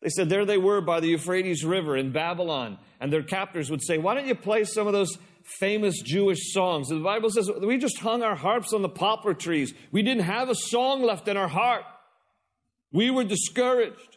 They 0.00 0.08
said 0.08 0.28
there 0.28 0.44
they 0.44 0.58
were 0.58 0.80
by 0.80 1.00
the 1.00 1.08
Euphrates 1.08 1.64
River 1.64 1.96
in 1.96 2.12
Babylon, 2.12 2.78
and 3.00 3.12
their 3.12 3.22
captors 3.22 3.70
would 3.70 3.82
say, 3.82 3.98
Why 3.98 4.14
don't 4.14 4.28
you 4.28 4.36
play 4.36 4.64
some 4.64 4.86
of 4.86 4.92
those 4.92 5.18
famous 5.58 6.00
Jewish 6.02 6.52
songs? 6.52 6.88
The 6.88 7.00
Bible 7.00 7.30
says, 7.30 7.50
We 7.60 7.78
just 7.78 7.98
hung 7.98 8.22
our 8.22 8.36
harps 8.36 8.72
on 8.72 8.82
the 8.82 8.88
poplar 8.88 9.34
trees. 9.34 9.74
We 9.90 10.02
didn't 10.02 10.24
have 10.24 10.48
a 10.48 10.54
song 10.54 11.02
left 11.02 11.28
in 11.28 11.36
our 11.36 11.48
heart. 11.48 11.84
We 12.92 13.10
were 13.10 13.24
discouraged. 13.24 14.16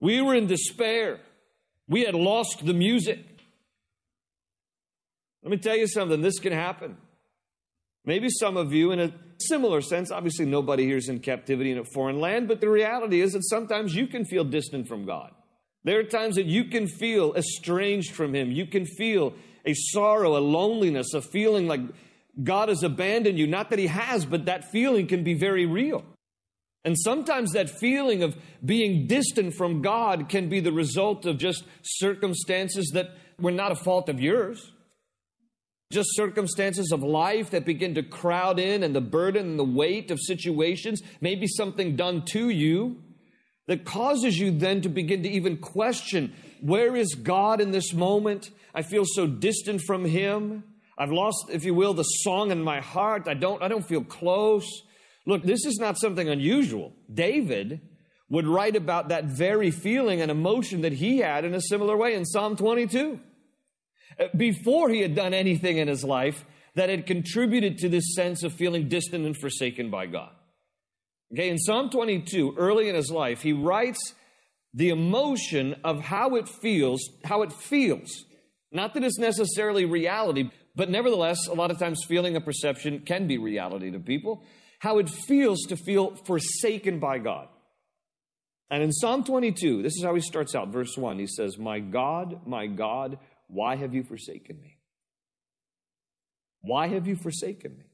We 0.00 0.20
were 0.20 0.34
in 0.34 0.46
despair. 0.46 1.20
We 1.88 2.04
had 2.04 2.14
lost 2.14 2.64
the 2.64 2.74
music. 2.74 3.24
Let 5.42 5.50
me 5.50 5.56
tell 5.56 5.76
you 5.76 5.86
something, 5.86 6.20
this 6.20 6.38
can 6.38 6.52
happen. 6.52 6.96
Maybe 8.04 8.28
some 8.28 8.56
of 8.56 8.72
you, 8.72 8.92
in 8.92 9.00
a 9.00 9.12
similar 9.38 9.80
sense, 9.80 10.10
obviously 10.10 10.46
nobody 10.46 10.84
here 10.84 10.96
is 10.96 11.08
in 11.08 11.20
captivity 11.20 11.70
in 11.70 11.78
a 11.78 11.84
foreign 11.84 12.20
land, 12.20 12.48
but 12.48 12.60
the 12.60 12.68
reality 12.68 13.20
is 13.20 13.32
that 13.32 13.44
sometimes 13.44 13.94
you 13.94 14.06
can 14.06 14.24
feel 14.24 14.44
distant 14.44 14.86
from 14.86 15.06
God. 15.06 15.32
There 15.84 15.98
are 15.98 16.04
times 16.04 16.36
that 16.36 16.46
you 16.46 16.64
can 16.64 16.86
feel 16.86 17.34
estranged 17.34 18.12
from 18.12 18.34
Him. 18.34 18.50
You 18.50 18.66
can 18.66 18.84
feel 18.84 19.34
a 19.64 19.74
sorrow, 19.74 20.36
a 20.36 20.40
loneliness, 20.40 21.14
a 21.14 21.22
feeling 21.22 21.66
like 21.66 21.80
God 22.42 22.68
has 22.68 22.82
abandoned 22.82 23.38
you. 23.38 23.46
Not 23.46 23.70
that 23.70 23.78
He 23.78 23.88
has, 23.88 24.24
but 24.24 24.46
that 24.46 24.70
feeling 24.70 25.06
can 25.06 25.24
be 25.24 25.34
very 25.34 25.66
real. 25.66 26.04
And 26.84 26.98
sometimes 26.98 27.52
that 27.52 27.68
feeling 27.68 28.22
of 28.22 28.36
being 28.64 29.06
distant 29.06 29.54
from 29.54 29.82
God 29.82 30.28
can 30.28 30.48
be 30.48 30.60
the 30.60 30.72
result 30.72 31.26
of 31.26 31.36
just 31.36 31.64
circumstances 31.82 32.90
that 32.94 33.10
were 33.38 33.50
not 33.50 33.72
a 33.72 33.76
fault 33.76 34.08
of 34.08 34.20
yours 34.20 34.72
just 35.90 36.14
circumstances 36.14 36.92
of 36.92 37.02
life 37.02 37.50
that 37.50 37.64
begin 37.64 37.96
to 37.96 38.02
crowd 38.02 38.60
in 38.60 38.84
and 38.84 38.94
the 38.94 39.00
burden 39.00 39.46
and 39.48 39.58
the 39.58 39.64
weight 39.64 40.12
of 40.12 40.20
situations, 40.20 41.02
maybe 41.20 41.48
something 41.48 41.96
done 41.96 42.24
to 42.24 42.48
you 42.48 42.96
that 43.66 43.84
causes 43.84 44.38
you 44.38 44.52
then 44.52 44.80
to 44.80 44.88
begin 44.88 45.24
to 45.24 45.28
even 45.28 45.56
question 45.56 46.32
where 46.62 46.96
is 46.96 47.14
God 47.14 47.60
in 47.60 47.70
this 47.70 47.92
moment? 47.92 48.50
I 48.74 48.82
feel 48.82 49.04
so 49.04 49.26
distant 49.26 49.82
from 49.82 50.04
Him. 50.04 50.64
I've 50.98 51.12
lost, 51.12 51.46
if 51.50 51.64
you 51.64 51.74
will, 51.74 51.94
the 51.94 52.02
song 52.02 52.50
in 52.50 52.62
my 52.62 52.80
heart. 52.80 53.26
I 53.26 53.34
don't, 53.34 53.62
I 53.62 53.68
don't 53.68 53.86
feel 53.86 54.04
close. 54.04 54.66
Look, 55.26 55.42
this 55.42 55.64
is 55.64 55.78
not 55.78 55.98
something 55.98 56.28
unusual. 56.28 56.92
David 57.12 57.80
would 58.28 58.46
write 58.46 58.76
about 58.76 59.08
that 59.08 59.24
very 59.24 59.70
feeling 59.70 60.20
and 60.20 60.30
emotion 60.30 60.82
that 60.82 60.92
he 60.92 61.18
had 61.18 61.44
in 61.44 61.54
a 61.54 61.60
similar 61.60 61.96
way 61.96 62.14
in 62.14 62.24
Psalm 62.24 62.56
22. 62.56 63.18
Uh, 64.18 64.26
before 64.36 64.88
he 64.88 65.00
had 65.00 65.14
done 65.14 65.34
anything 65.34 65.78
in 65.78 65.88
his 65.88 66.04
life 66.04 66.44
that 66.74 66.88
had 66.88 67.06
contributed 67.06 67.78
to 67.78 67.88
this 67.88 68.14
sense 68.14 68.42
of 68.42 68.52
feeling 68.52 68.88
distant 68.88 69.26
and 69.26 69.36
forsaken 69.36 69.90
by 69.90 70.06
God. 70.06 70.30
Okay, 71.32 71.48
in 71.48 71.58
Psalm 71.58 71.90
22, 71.90 72.54
early 72.56 72.88
in 72.88 72.94
his 72.94 73.10
life, 73.10 73.42
he 73.42 73.52
writes 73.52 74.14
the 74.72 74.90
emotion 74.90 75.76
of 75.84 76.00
how 76.00 76.36
it 76.36 76.48
feels, 76.48 77.00
how 77.24 77.42
it 77.42 77.52
feels. 77.52 78.24
Not 78.72 78.94
that 78.94 79.02
it's 79.02 79.18
necessarily 79.18 79.84
reality, 79.84 80.50
but 80.76 80.90
nevertheless, 80.90 81.46
a 81.48 81.54
lot 81.54 81.70
of 81.70 81.78
times 81.78 82.04
feeling 82.06 82.36
a 82.36 82.40
perception 82.40 83.00
can 83.00 83.26
be 83.26 83.38
reality 83.38 83.90
to 83.90 83.98
people. 83.98 84.44
How 84.78 84.98
it 84.98 85.08
feels 85.08 85.60
to 85.68 85.76
feel 85.76 86.14
forsaken 86.24 87.00
by 87.00 87.18
God. 87.18 87.48
And 88.70 88.82
in 88.82 88.92
Psalm 88.92 89.24
22, 89.24 89.82
this 89.82 89.96
is 89.96 90.04
how 90.04 90.14
he 90.14 90.20
starts 90.20 90.54
out, 90.54 90.68
verse 90.68 90.96
1. 90.96 91.18
He 91.18 91.26
says, 91.26 91.58
My 91.58 91.80
God, 91.80 92.46
my 92.46 92.66
God, 92.68 93.18
why 93.48 93.74
have 93.76 93.94
you 93.94 94.04
forsaken 94.04 94.60
me? 94.60 94.78
Why 96.62 96.86
have 96.88 97.06
you 97.08 97.16
forsaken 97.16 97.76
me? 97.76 97.84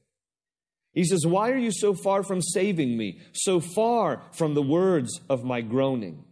He 0.93 1.03
says, 1.03 1.25
Why 1.25 1.49
are 1.49 1.57
you 1.57 1.71
so 1.71 1.95
far 1.95 2.21
from 2.23 2.41
saving 2.41 2.95
me, 2.95 3.21
so 3.33 3.59
far 3.59 4.21
from 4.33 4.53
the 4.53 4.61
words 4.61 5.19
of 5.29 5.43
my 5.43 5.61
groaning? 5.61 6.23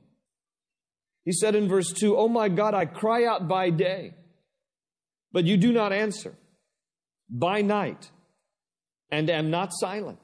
He 1.26 1.32
said 1.32 1.56
in 1.56 1.68
verse 1.68 1.92
2, 1.92 2.16
Oh 2.16 2.28
my 2.28 2.48
God, 2.50 2.76
I 2.76 2.86
cry 2.86 3.26
out 3.26 3.48
by 3.48 3.72
day, 3.72 4.14
but 5.32 5.46
you 5.46 5.58
do 5.58 5.74
not 5.74 5.92
answer, 5.92 6.36
by 7.30 7.62
night, 7.62 8.12
and 9.12 9.30
am 9.30 9.50
not 9.50 9.72
silent. 9.74 10.20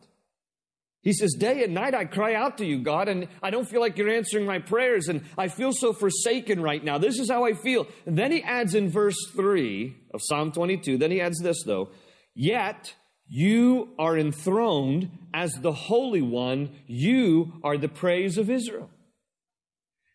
He 1.01 1.13
says, 1.13 1.33
Day 1.33 1.63
and 1.63 1.73
night 1.73 1.95
I 1.95 2.05
cry 2.05 2.35
out 2.35 2.59
to 2.59 2.65
you, 2.65 2.77
God, 2.83 3.09
and 3.09 3.27
I 3.41 3.49
don't 3.49 3.67
feel 3.67 3.81
like 3.81 3.97
you're 3.97 4.09
answering 4.09 4.45
my 4.45 4.59
prayers, 4.59 5.07
and 5.07 5.23
I 5.35 5.47
feel 5.47 5.73
so 5.73 5.91
forsaken 5.91 6.61
right 6.61 6.83
now. 6.83 6.99
This 6.99 7.17
is 7.17 7.31
how 7.31 7.45
I 7.45 7.53
feel. 7.53 7.87
And 8.05 8.15
then 8.15 8.31
he 8.31 8.43
adds 8.43 8.75
in 8.75 8.87
verse 8.87 9.17
3 9.35 9.95
of 10.13 10.21
Psalm 10.23 10.51
22, 10.51 10.99
then 10.99 11.09
he 11.09 11.19
adds 11.19 11.39
this, 11.39 11.63
though, 11.65 11.89
Yet 12.35 12.93
you 13.27 13.95
are 13.97 14.15
enthroned 14.15 15.09
as 15.33 15.53
the 15.53 15.71
Holy 15.71 16.21
One, 16.21 16.75
you 16.85 17.53
are 17.63 17.77
the 17.77 17.89
praise 17.89 18.37
of 18.37 18.51
Israel. 18.51 18.91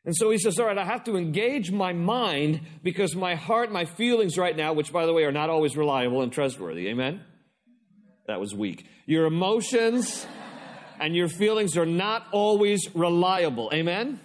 And 0.06 0.14
so 0.16 0.30
he 0.30 0.38
says, 0.38 0.58
All 0.58 0.66
right, 0.66 0.78
I 0.78 0.84
have 0.84 1.04
to 1.04 1.16
engage 1.16 1.72
my 1.72 1.92
mind 1.92 2.60
because 2.82 3.16
my 3.16 3.34
heart, 3.34 3.72
my 3.72 3.84
feelings 3.84 4.38
right 4.38 4.56
now, 4.56 4.72
which 4.72 4.92
by 4.92 5.04
the 5.04 5.12
way 5.12 5.24
are 5.24 5.32
not 5.32 5.50
always 5.50 5.76
reliable 5.76 6.22
and 6.22 6.32
trustworthy. 6.32 6.88
Amen? 6.88 7.22
That 8.28 8.40
was 8.40 8.54
weak. 8.54 8.86
Your 9.06 9.26
emotions 9.26 10.26
and 11.00 11.14
your 11.14 11.28
feelings 11.28 11.76
are 11.76 11.86
not 11.86 12.26
always 12.32 12.88
reliable. 12.94 13.70
Amen? 13.74 14.20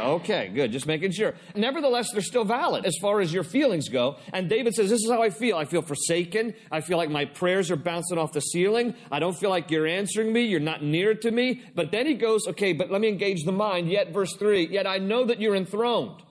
Okay, 0.00 0.48
good. 0.48 0.72
Just 0.72 0.86
making 0.86 1.12
sure. 1.12 1.34
Nevertheless, 1.54 2.10
they're 2.12 2.22
still 2.22 2.44
valid 2.44 2.86
as 2.86 2.96
far 3.00 3.20
as 3.20 3.32
your 3.32 3.44
feelings 3.44 3.88
go. 3.88 4.16
And 4.32 4.48
David 4.48 4.74
says, 4.74 4.90
This 4.90 5.00
is 5.00 5.10
how 5.10 5.22
I 5.22 5.30
feel. 5.30 5.56
I 5.56 5.64
feel 5.64 5.82
forsaken. 5.82 6.54
I 6.70 6.80
feel 6.80 6.96
like 6.96 7.10
my 7.10 7.24
prayers 7.24 7.70
are 7.70 7.76
bouncing 7.76 8.18
off 8.18 8.32
the 8.32 8.40
ceiling. 8.40 8.94
I 9.10 9.18
don't 9.18 9.36
feel 9.36 9.50
like 9.50 9.70
you're 9.70 9.86
answering 9.86 10.32
me. 10.32 10.42
You're 10.42 10.60
not 10.60 10.82
near 10.82 11.14
to 11.14 11.30
me. 11.30 11.62
But 11.74 11.92
then 11.92 12.06
he 12.06 12.14
goes, 12.14 12.46
Okay, 12.48 12.72
but 12.72 12.90
let 12.90 13.00
me 13.00 13.08
engage 13.08 13.44
the 13.44 13.52
mind. 13.52 13.90
Yet, 13.90 14.12
verse 14.12 14.34
3 14.36 14.68
Yet 14.68 14.86
I 14.86 14.98
know 14.98 15.24
that 15.24 15.40
you're 15.40 15.56
enthroned. 15.56 16.22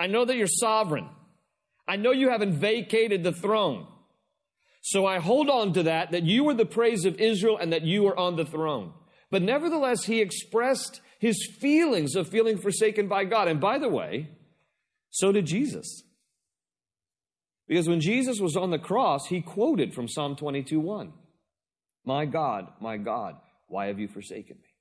I 0.00 0.06
know 0.06 0.24
that 0.24 0.36
you're 0.36 0.48
sovereign. 0.48 1.08
I 1.86 1.96
know 1.96 2.10
you 2.10 2.30
haven't 2.30 2.54
vacated 2.54 3.22
the 3.22 3.32
throne. 3.32 3.86
So 4.82 5.06
I 5.06 5.18
hold 5.18 5.48
on 5.48 5.72
to 5.74 5.84
that, 5.84 6.10
that 6.10 6.24
you 6.24 6.44
were 6.44 6.54
the 6.54 6.66
praise 6.66 7.04
of 7.04 7.20
Israel 7.20 7.56
and 7.56 7.72
that 7.72 7.82
you 7.82 8.02
were 8.02 8.18
on 8.18 8.36
the 8.36 8.44
throne. 8.44 8.92
But 9.30 9.42
nevertheless, 9.42 10.04
he 10.04 10.20
expressed 10.20 11.00
his 11.22 11.46
feelings 11.46 12.16
of 12.16 12.26
feeling 12.26 12.58
forsaken 12.58 13.06
by 13.06 13.22
God. 13.22 13.46
And 13.46 13.60
by 13.60 13.78
the 13.78 13.88
way, 13.88 14.28
so 15.10 15.30
did 15.30 15.46
Jesus. 15.46 16.02
Because 17.68 17.88
when 17.88 18.00
Jesus 18.00 18.40
was 18.40 18.56
on 18.56 18.72
the 18.72 18.78
cross, 18.80 19.28
he 19.28 19.40
quoted 19.40 19.94
from 19.94 20.08
Psalm 20.08 20.34
22 20.34 20.80
1 20.80 21.12
My 22.04 22.24
God, 22.24 22.66
my 22.80 22.96
God, 22.96 23.36
why 23.68 23.86
have 23.86 24.00
you 24.00 24.08
forsaken 24.08 24.56
me? 24.60 24.71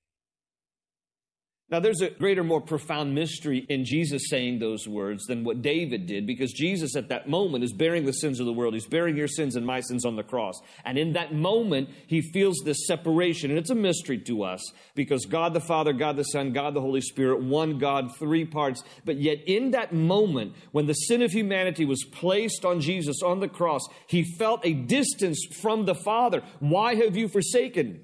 Now, 1.72 1.80
there's 1.80 2.02
a 2.02 2.10
greater, 2.10 2.44
more 2.44 2.60
profound 2.60 3.16
mystery 3.16 3.66
in 3.70 3.86
Jesus 3.86 4.24
saying 4.30 4.60
those 4.60 4.90
words 4.90 5.24
than 5.24 5.46
what 5.46 5.62
David 5.62 6.06
did, 6.06 6.28
because 6.28 6.52
Jesus 6.52 6.98
at 6.98 7.08
that 7.08 7.30
moment 7.30 7.64
is 7.64 7.72
bearing 7.72 8.04
the 8.04 8.12
sins 8.12 8.42
of 8.42 8.46
the 8.46 8.52
world. 8.52 8.74
He's 8.74 8.86
bearing 8.86 9.16
your 9.16 9.30
sins 9.30 9.56
and 9.56 9.66
my 9.66 9.80
sins 9.80 10.04
on 10.04 10.18
the 10.18 10.24
cross. 10.24 10.60
And 10.84 10.98
in 10.98 11.14
that 11.14 11.34
moment, 11.34 11.88
he 12.08 12.22
feels 12.22 12.58
this 12.66 12.86
separation. 12.86 13.52
And 13.52 13.58
it's 13.58 13.70
a 13.70 13.76
mystery 13.76 14.18
to 14.18 14.44
us, 14.44 14.62
because 14.96 15.26
God 15.26 15.54
the 15.54 15.62
Father, 15.62 15.94
God 15.94 16.18
the 16.18 16.24
Son, 16.24 16.52
God 16.52 16.74
the 16.74 16.82
Holy 16.82 17.00
Spirit, 17.00 17.42
one 17.42 17.78
God, 17.78 18.18
three 18.20 18.44
parts. 18.44 18.84
But 19.06 19.22
yet, 19.22 19.38
in 19.48 19.72
that 19.72 19.94
moment, 19.94 20.56
when 20.74 20.88
the 20.88 20.94
sin 20.94 21.22
of 21.22 21.32
humanity 21.32 21.86
was 21.86 22.04
placed 22.04 22.66
on 22.66 22.82
Jesus 22.82 23.24
on 23.24 23.40
the 23.40 23.48
cross, 23.48 23.88
he 24.08 24.26
felt 24.38 24.66
a 24.66 24.74
distance 24.74 25.42
from 25.62 25.86
the 25.86 25.96
Father. 25.96 26.44
Why 26.60 26.96
have 26.96 27.16
you 27.16 27.30
forsaken? 27.30 28.02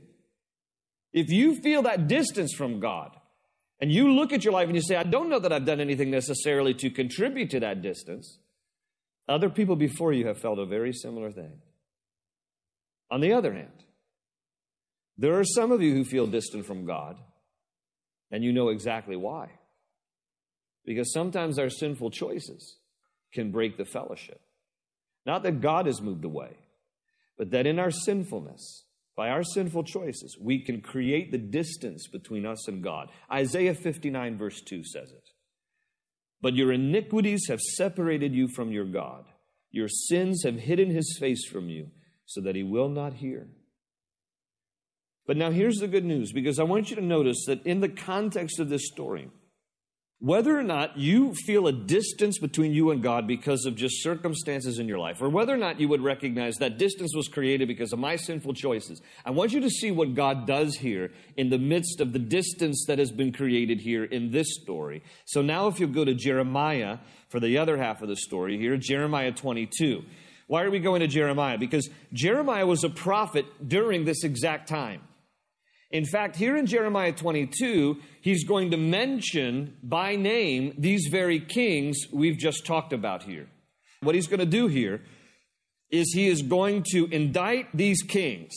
If 1.11 1.29
you 1.29 1.59
feel 1.61 1.81
that 1.81 2.07
distance 2.07 2.53
from 2.53 2.79
God, 2.79 3.16
and 3.79 3.91
you 3.91 4.13
look 4.13 4.33
at 4.33 4.43
your 4.43 4.53
life 4.53 4.67
and 4.67 4.75
you 4.75 4.81
say, 4.81 4.95
I 4.95 5.03
don't 5.03 5.29
know 5.29 5.39
that 5.39 5.53
I've 5.53 5.65
done 5.65 5.79
anything 5.79 6.09
necessarily 6.09 6.73
to 6.75 6.89
contribute 6.89 7.51
to 7.51 7.59
that 7.59 7.81
distance. 7.81 8.39
Other 9.29 9.49
people 9.49 9.75
before 9.75 10.13
you 10.13 10.27
have 10.27 10.39
felt 10.39 10.57
a 10.57 10.65
very 10.65 10.93
similar 10.93 11.31
thing. 11.31 11.61
On 13.11 13.21
the 13.21 13.33
other 13.33 13.53
hand, 13.53 13.83
there 15.17 15.39
are 15.39 15.43
some 15.43 15.71
of 15.71 15.81
you 15.81 15.93
who 15.93 16.03
feel 16.03 16.27
distant 16.27 16.65
from 16.65 16.85
God, 16.85 17.17
and 18.31 18.43
you 18.43 18.51
know 18.51 18.69
exactly 18.69 19.15
why. 19.15 19.49
Because 20.85 21.11
sometimes 21.11 21.59
our 21.59 21.69
sinful 21.69 22.11
choices 22.11 22.77
can 23.33 23.51
break 23.51 23.77
the 23.77 23.85
fellowship. 23.85 24.39
Not 25.25 25.43
that 25.43 25.61
God 25.61 25.85
has 25.85 26.01
moved 26.01 26.23
away, 26.23 26.55
but 27.37 27.51
that 27.51 27.67
in 27.67 27.79
our 27.79 27.91
sinfulness, 27.91 28.85
by 29.17 29.29
our 29.29 29.43
sinful 29.43 29.83
choices, 29.83 30.37
we 30.39 30.63
can 30.63 30.79
create 30.79 31.31
the 31.31 31.39
distance 31.39 32.07
between 32.07 32.45
us 32.45 32.67
and 32.67 32.83
God. 32.83 33.09
Isaiah 33.33 33.73
59, 33.73 34.37
verse 34.37 34.61
2 34.61 34.83
says 34.83 35.11
it. 35.11 35.29
But 36.39 36.53
your 36.53 36.71
iniquities 36.71 37.47
have 37.49 37.59
separated 37.59 38.35
you 38.35 38.47
from 38.47 38.71
your 38.71 38.85
God. 38.85 39.25
Your 39.71 39.87
sins 39.89 40.43
have 40.43 40.59
hidden 40.59 40.91
his 40.91 41.17
face 41.19 41.47
from 41.47 41.67
you 41.67 41.87
so 42.27 42.41
that 42.41 42.55
he 42.55 42.61
will 42.61 42.89
not 42.89 43.15
hear. 43.15 43.47
But 45.25 45.35
now 45.35 45.49
here's 45.49 45.77
the 45.77 45.87
good 45.87 46.05
news 46.05 46.31
because 46.31 46.59
I 46.59 46.63
want 46.63 46.91
you 46.91 46.95
to 46.97 47.01
notice 47.01 47.45
that 47.47 47.65
in 47.65 47.81
the 47.81 47.89
context 47.89 48.59
of 48.59 48.69
this 48.69 48.87
story, 48.87 49.29
whether 50.19 50.57
or 50.57 50.63
not 50.63 50.97
you 50.97 51.35
feel 51.45 51.67
a 51.67 51.71
distance 51.71 52.39
between 52.39 52.73
you 52.73 52.89
and 52.89 53.03
God 53.03 53.27
because 53.27 53.65
of 53.65 53.75
just 53.75 54.01
circumstances 54.01 54.79
in 54.79 54.87
your 54.87 54.97
life, 54.97 55.21
or 55.21 55.29
whether 55.29 55.53
or 55.53 55.57
not 55.57 55.79
you 55.79 55.87
would 55.89 56.01
recognize 56.01 56.55
that 56.55 56.79
distance 56.79 57.15
was 57.15 57.27
created 57.27 57.67
because 57.67 57.93
of 57.93 57.99
my 57.99 58.15
sinful 58.15 58.55
choices, 58.55 58.99
I 59.23 59.29
want 59.29 59.51
you 59.51 59.59
to 59.59 59.69
see 59.69 59.91
what 59.91 60.15
God 60.15 60.47
does 60.47 60.75
here 60.75 61.11
in 61.35 61.49
the 61.49 61.59
midst 61.59 62.01
of 62.01 62.13
the 62.13 62.19
distance 62.19 62.85
that 62.87 62.97
has 62.97 63.11
been 63.11 63.31
created 63.31 63.79
here 63.79 64.05
in 64.05 64.31
this 64.31 64.55
story. 64.59 65.03
So 65.25 65.43
now, 65.43 65.67
if 65.67 65.79
you'll 65.79 65.89
go 65.91 66.05
to 66.05 66.15
Jeremiah 66.15 66.97
for 67.29 67.39
the 67.39 67.59
other 67.59 67.77
half 67.77 68.01
of 68.01 68.07
the 68.07 68.15
story 68.15 68.57
here, 68.57 68.75
Jeremiah 68.75 69.31
22. 69.31 70.03
Why 70.47 70.63
are 70.63 70.71
we 70.71 70.79
going 70.79 71.01
to 71.01 71.07
Jeremiah? 71.07 71.57
Because 71.57 71.89
Jeremiah 72.13 72.65
was 72.65 72.83
a 72.83 72.89
prophet 72.89 73.45
during 73.67 74.05
this 74.05 74.23
exact 74.23 74.67
time. 74.67 75.01
In 75.89 76.05
fact, 76.05 76.35
here 76.35 76.57
in 76.57 76.65
Jeremiah 76.65 77.13
22, 77.13 77.97
he's 78.21 78.45
going 78.45 78.71
to 78.71 78.77
mention 78.77 79.77
by 79.81 80.15
name 80.15 80.73
these 80.77 81.07
very 81.09 81.39
kings 81.39 81.97
we've 82.11 82.37
just 82.37 82.65
talked 82.65 82.91
about 82.91 83.23
here. 83.23 83.47
What 84.01 84.15
he's 84.15 84.27
going 84.27 84.41
to 84.41 84.45
do 84.45 84.67
here 84.67 85.01
is 85.89 86.11
he 86.13 86.27
is 86.27 86.41
going 86.41 86.83
to 86.91 87.05
indict 87.05 87.75
these 87.75 88.01
kings 88.03 88.53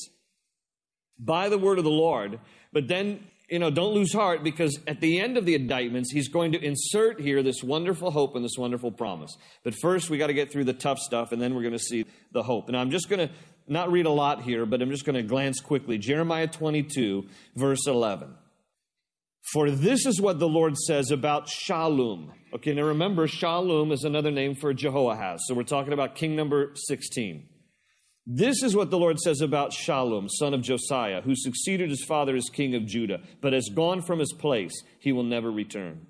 by 1.19 1.49
the 1.49 1.59
word 1.59 1.79
of 1.79 1.85
the 1.85 1.90
Lord, 1.90 2.40
but 2.73 2.88
then, 2.88 3.21
you 3.49 3.59
know, 3.59 3.71
don't 3.71 3.95
lose 3.95 4.12
heart 4.12 4.43
because 4.43 4.81
at 4.88 5.01
the 5.01 5.21
end 5.21 5.37
of 5.37 5.45
the 5.45 5.55
indictments, 5.55 6.11
he's 6.12 6.29
going 6.29 6.53
to 6.53 6.64
insert 6.64 7.21
here 7.21 7.43
this 7.43 7.62
wonderful 7.62 8.11
hope 8.11 8.35
and 8.35 8.45
this 8.45 8.57
wonderful 8.59 8.90
promise. 8.90 9.37
But 9.62 9.75
first, 9.81 10.11
we 10.11 10.19
got 10.19 10.29
to 10.29 10.35
get 10.35 10.51
through 10.51 10.64
the 10.64 10.73
tough 10.73 10.99
stuff, 10.99 11.31
and 11.31 11.40
then 11.40 11.55
we're 11.55 11.62
going 11.62 11.73
to 11.73 11.79
see 11.79 12.07
the 12.33 12.43
hope. 12.43 12.69
And 12.69 12.77
I'm 12.77 12.90
just 12.90 13.09
going 13.09 13.29
to 13.29 13.35
not 13.70 13.90
read 13.90 14.06
a 14.06 14.11
lot 14.11 14.42
here, 14.42 14.66
but 14.66 14.83
I'm 14.83 14.90
just 14.90 15.04
going 15.04 15.16
to 15.16 15.22
glance 15.22 15.61
quickly. 15.61 15.96
Jeremiah 15.96 16.48
22, 16.48 17.26
verse 17.56 17.87
11. 17.87 18.35
For 19.52 19.70
this 19.70 20.06
is 20.06 20.20
what 20.20 20.38
the 20.38 20.48
Lord 20.48 20.76
says 20.76 21.11
about 21.11 21.48
Shallum. 21.48 22.30
Okay, 22.54 22.74
now 22.74 22.83
remember, 22.83 23.26
Shallum 23.26 23.92
is 23.92 24.04
another 24.04 24.30
name 24.30 24.54
for 24.54 24.74
Jehoahaz. 24.74 25.40
So 25.46 25.54
we're 25.54 25.62
talking 25.62 25.92
about 25.92 26.14
king 26.14 26.37
number 26.37 26.72
16. 26.74 27.48
This 28.26 28.62
is 28.62 28.76
what 28.76 28.90
the 28.90 28.98
Lord 28.98 29.18
says 29.18 29.40
about 29.40 29.72
Shallum, 29.72 30.28
son 30.28 30.54
of 30.54 30.62
Josiah, 30.62 31.22
who 31.22 31.35
succeeded 31.35 31.90
his 31.90 32.04
father 32.04 32.37
as 32.37 32.48
king 32.52 32.74
of 32.74 32.87
Judah, 32.87 33.20
but 33.40 33.52
has 33.52 33.68
gone 33.74 34.02
from 34.02 34.18
his 34.18 34.33
place. 34.33 34.72
He 34.98 35.11
will 35.11 35.24
never 35.24 35.50
return. 35.50 36.06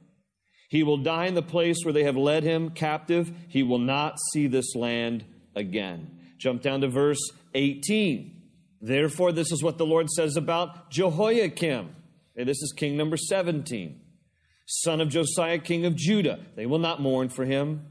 He 0.68 0.82
will 0.82 0.98
die 0.98 1.26
in 1.26 1.34
the 1.34 1.42
place 1.42 1.78
where 1.82 1.94
they 1.94 2.04
have 2.04 2.16
led 2.16 2.42
him 2.42 2.70
captive. 2.70 3.32
He 3.48 3.62
will 3.62 3.78
not 3.78 4.18
see 4.32 4.46
this 4.46 4.74
land 4.74 5.24
again. 5.54 6.19
Jump 6.40 6.62
down 6.62 6.80
to 6.80 6.88
verse 6.88 7.20
18. 7.54 8.34
Therefore, 8.80 9.30
this 9.30 9.52
is 9.52 9.62
what 9.62 9.76
the 9.76 9.84
Lord 9.84 10.08
says 10.08 10.36
about 10.36 10.90
Jehoiakim. 10.90 11.94
And 12.34 12.48
this 12.48 12.62
is 12.62 12.72
king 12.74 12.96
number 12.96 13.18
17, 13.18 14.00
son 14.66 15.00
of 15.02 15.10
Josiah, 15.10 15.58
king 15.58 15.84
of 15.84 15.94
Judah. 15.94 16.40
They 16.56 16.64
will 16.64 16.78
not 16.78 17.02
mourn 17.02 17.28
for 17.28 17.44
him. 17.44 17.86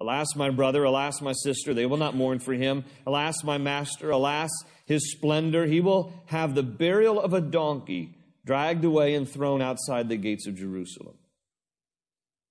Alas, 0.00 0.34
my 0.34 0.50
brother, 0.50 0.82
alas, 0.82 1.20
my 1.20 1.32
sister, 1.32 1.72
they 1.72 1.86
will 1.86 1.96
not 1.96 2.16
mourn 2.16 2.40
for 2.40 2.52
him. 2.52 2.84
Alas, 3.06 3.44
my 3.44 3.58
master, 3.58 4.10
alas, 4.10 4.50
his 4.86 5.12
splendor. 5.12 5.66
He 5.66 5.80
will 5.80 6.12
have 6.26 6.54
the 6.54 6.62
burial 6.64 7.20
of 7.20 7.32
a 7.32 7.40
donkey, 7.40 8.16
dragged 8.44 8.84
away 8.84 9.14
and 9.14 9.28
thrown 9.28 9.62
outside 9.62 10.08
the 10.08 10.16
gates 10.16 10.48
of 10.48 10.56
Jerusalem. 10.56 11.14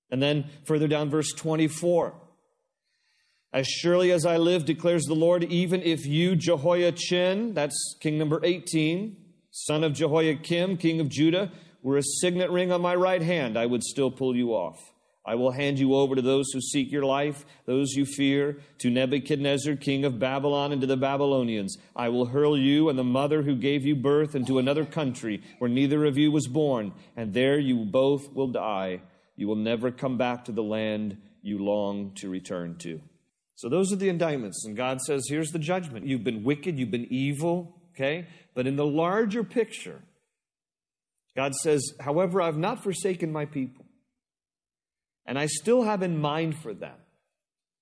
And 0.09 0.21
then 0.21 0.45
further 0.65 0.87
down, 0.87 1.09
verse 1.09 1.33
24. 1.33 2.13
As 3.53 3.67
surely 3.67 4.12
as 4.12 4.25
I 4.25 4.38
live, 4.38 4.65
declares 4.65 5.05
the 5.05 5.15
Lord, 5.15 5.43
even 5.45 5.81
if 5.81 6.05
you, 6.05 6.36
Jehoiachin, 6.36 7.53
that's 7.53 7.95
king 8.01 8.17
number 8.17 8.41
18, 8.43 9.15
son 9.51 9.83
of 9.83 9.93
Jehoiakim, 9.93 10.77
king 10.77 10.99
of 10.99 11.10
Judah, 11.10 11.51
were 11.81 11.97
a 11.97 12.03
signet 12.03 12.51
ring 12.51 12.71
on 12.71 12.81
my 12.81 12.93
right 12.93 13.21
hand, 13.21 13.57
I 13.57 13.65
would 13.65 13.83
still 13.83 14.12
pull 14.12 14.36
you 14.36 14.51
off. 14.51 14.77
I 15.25 15.36
will 15.36 15.51
hand 15.51 15.77
you 15.77 15.93
over 15.93 16.15
to 16.15 16.21
those 16.21 16.51
who 16.53 16.62
seek 16.62 16.89
your 16.89 17.03
life, 17.03 17.45
those 17.65 17.93
you 17.93 18.05
fear, 18.05 18.60
to 18.79 18.89
Nebuchadnezzar, 18.89 19.75
king 19.75 20.05
of 20.05 20.19
Babylon, 20.19 20.71
and 20.71 20.79
to 20.79 20.88
the 20.88 20.95
Babylonians. 20.95 21.77
I 21.95 22.07
will 22.10 22.27
hurl 22.27 22.57
you 22.57 22.88
and 22.88 22.97
the 22.97 23.03
mother 23.03 23.41
who 23.41 23.55
gave 23.55 23.86
you 23.86 23.95
birth 23.95 24.36
into 24.36 24.57
another 24.57 24.86
country 24.86 25.41
where 25.60 25.69
neither 25.69 26.05
of 26.05 26.17
you 26.17 26.31
was 26.31 26.47
born, 26.47 26.93
and 27.17 27.33
there 27.33 27.60
you 27.60 27.83
both 27.83 28.33
will 28.33 28.47
die. 28.47 29.01
You 29.36 29.47
will 29.47 29.57
never 29.57 29.91
come 29.91 30.17
back 30.17 30.45
to 30.45 30.53
the 30.53 30.63
land 30.63 31.17
you 31.41 31.60
long 31.60 32.12
to 32.15 32.29
return 32.29 32.77
to. 32.79 33.01
So 33.58 33.70
those 33.70 33.91
are 33.91 33.96
the 33.96 34.10
indictments. 34.10 34.65
And 34.65 34.78
God 34.78 35.02
says, 35.02 35.26
here's 35.28 35.50
the 35.50 35.58
judgment. 35.60 36.06
You've 36.06 36.24
been 36.24 36.43
wicked, 36.43 36.78
you've 36.78 36.91
been 36.91 37.12
evil, 37.12 37.82
okay? 37.96 38.28
But 38.54 38.67
in 38.67 38.76
the 38.76 38.86
larger 38.86 39.43
picture, 39.43 40.04
God 41.36 41.56
says, 41.56 41.84
however, 42.00 42.39
I've 42.39 42.58
not 42.58 42.84
forsaken 42.84 43.32
my 43.32 43.46
people. 43.46 43.86
And 45.26 45.39
I 45.39 45.48
still 45.48 45.84
have 45.84 46.04
in 46.04 46.22
mind 46.22 46.60
for 46.60 46.74
them 46.74 46.96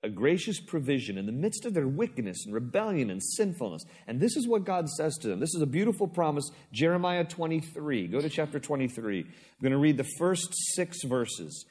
a 0.02 0.10
gracious 0.10 0.62
provision 0.62 1.18
in 1.18 1.26
the 1.26 1.34
midst 1.34 1.66
of 1.66 1.74
their 1.74 1.88
wickedness 1.88 2.46
and 2.46 2.54
rebellion 2.54 3.10
and 3.10 3.22
sinfulness. 3.22 3.84
And 4.08 4.22
this 4.22 4.38
is 4.38 4.48
what 4.48 4.64
God 4.64 4.88
says 4.88 5.18
to 5.18 5.28
them. 5.28 5.42
This 5.42 5.54
is 5.56 5.62
a 5.62 5.68
beautiful 5.68 6.08
promise. 6.08 6.50
Jeremiah 6.72 7.26
23. 7.26 8.08
Go 8.08 8.22
to 8.22 8.30
chapter 8.30 8.60
23. 8.60 9.20
I'm 9.20 9.28
going 9.62 9.74
to 9.74 9.78
read 9.78 9.98
the 9.98 10.08
first 10.18 10.48
six 10.74 11.04
verses. 11.04 11.66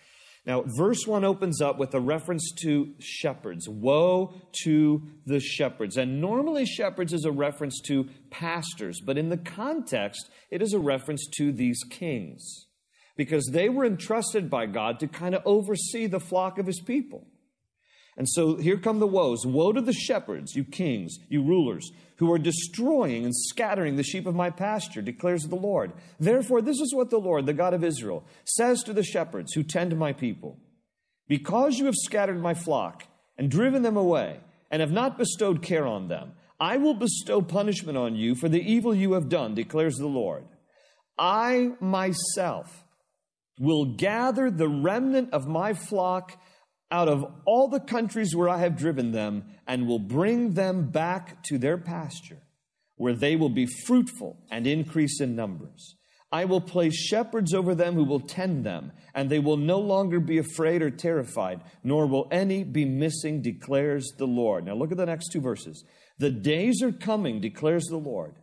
Now, 0.47 0.65
verse 0.77 1.07
1 1.07 1.25
opens 1.25 1.63
up 1.63 1.79
with 1.79 1.95
a 1.95 2.01
reference 2.01 2.53
to 2.63 2.93
shepherds. 2.99 3.67
Woe 3.69 4.35
to 4.65 5.03
the 5.25 5.41
shepherds. 5.41 5.97
And 5.97 6.21
normally, 6.21 6.67
shepherds 6.67 7.15
is 7.15 7.25
a 7.25 7.33
reference 7.33 7.81
to 7.87 8.09
pastors, 8.31 9.01
but 9.01 9.17
in 9.17 9.31
the 9.31 9.39
context, 9.39 10.29
it 10.51 10.61
is 10.61 10.75
a 10.75 10.79
reference 10.79 11.27
to 11.39 11.51
these 11.51 11.83
kings. 11.89 12.67
because 13.17 13.47
they 13.53 13.69
were 13.69 13.85
entrusted 13.87 14.51
by 14.51 14.67
God 14.67 14.99
to 15.01 15.07
kind 15.07 15.35
of 15.35 15.43
oversee 15.45 16.07
the 16.07 16.21
flock 16.21 16.59
of 16.59 16.67
his 16.67 16.81
people. 16.81 17.27
And 18.17 18.29
so 18.29 18.57
here 18.57 18.79
come 18.79 19.01
the 19.01 19.07
woes. 19.07 19.45
Woe 19.45 19.73
to 19.73 19.81
the 19.81 19.93
shepherds, 19.93 20.55
you 20.55 20.65
kings, 20.65 21.19
you 21.29 21.43
rulers, 21.43 21.91
who 22.17 22.33
are 22.33 22.39
destroying 22.39 23.25
and 23.25 23.35
scattering 23.35 23.97
the 23.97 24.05
sheep 24.05 24.27
of 24.27 24.37
my 24.37 24.51
pasture, 24.51 25.03
declares 25.03 25.43
the 25.43 25.57
Lord. 25.57 25.93
Therefore, 26.21 26.63
this 26.63 26.81
is 26.81 26.95
what 26.95 27.11
the 27.11 27.19
Lord, 27.19 27.47
the 27.47 27.53
God 27.53 27.75
of 27.75 27.83
Israel, 27.83 28.25
says 28.45 28.83
to 28.85 28.93
the 28.93 29.03
shepherds 29.03 29.53
who 29.53 29.65
tend 29.65 29.97
my 29.99 30.13
people 30.13 30.59
Because 31.27 31.79
you 31.79 31.87
have 31.87 31.97
scattered 31.97 32.41
my 32.41 32.55
flock 32.55 33.05
and 33.37 33.51
driven 33.51 33.83
them 33.83 33.97
away, 33.97 34.39
and 34.71 34.81
have 34.81 34.93
not 34.93 35.19
bestowed 35.19 35.63
care 35.63 35.87
on 35.87 36.09
them, 36.09 36.33
I 36.61 36.77
will 36.77 36.95
bestow 36.95 37.43
punishment 37.43 37.99
on 37.99 38.15
you 38.15 38.35
for 38.35 38.49
the 38.49 38.61
evil 38.61 38.95
you 38.95 39.13
have 39.15 39.29
done, 39.29 39.55
declares 39.55 39.97
the 39.97 40.07
Lord. 40.07 40.45
I 41.19 41.73
myself 41.81 42.85
will 43.59 43.85
gather 43.85 44.51
the 44.51 44.69
remnant 44.69 45.33
of 45.33 45.47
my 45.47 45.75
flock 45.75 46.41
out 46.91 47.09
of 47.09 47.25
all 47.45 47.69
the 47.69 47.81
countries 47.81 48.35
where 48.35 48.49
I 48.49 48.59
have 48.59 48.77
driven 48.77 49.13
them 49.13 49.45
and 49.67 49.87
will 49.87 49.99
bring 49.99 50.53
them 50.55 50.91
back 50.91 51.43
to 51.45 51.59
their 51.59 51.79
pasture, 51.79 52.43
where 52.97 53.15
they 53.15 53.37
will 53.37 53.49
be 53.49 53.67
fruitful 53.87 54.39
and 54.51 54.67
increase 54.67 55.21
in 55.21 55.35
numbers. 55.35 55.97
I 56.31 56.47
will 56.47 56.61
place 56.61 56.97
shepherds 56.97 57.55
over 57.55 57.75
them 57.77 57.95
who 57.95 58.05
will 58.05 58.21
tend 58.21 58.65
them, 58.67 58.93
and 59.15 59.31
they 59.31 59.39
will 59.39 59.57
no 59.57 59.79
longer 59.79 60.19
be 60.19 60.39
afraid 60.39 60.83
or 60.83 60.91
terrified, 60.91 61.61
nor 61.85 62.07
will 62.07 62.27
any 62.33 62.65
be 62.65 62.85
missing, 62.85 63.41
declares 63.41 64.13
the 64.19 64.27
Lord. 64.27 64.65
Now 64.65 64.75
look 64.75 64.91
at 64.91 64.97
the 64.97 65.07
next 65.07 65.29
two 65.29 65.41
verses. 65.41 65.85
The 66.19 66.31
days 66.31 66.83
are 66.83 66.93
coming, 66.93 67.41
declares 67.41 67.85
the 67.85 67.99
Lord, 67.99 68.35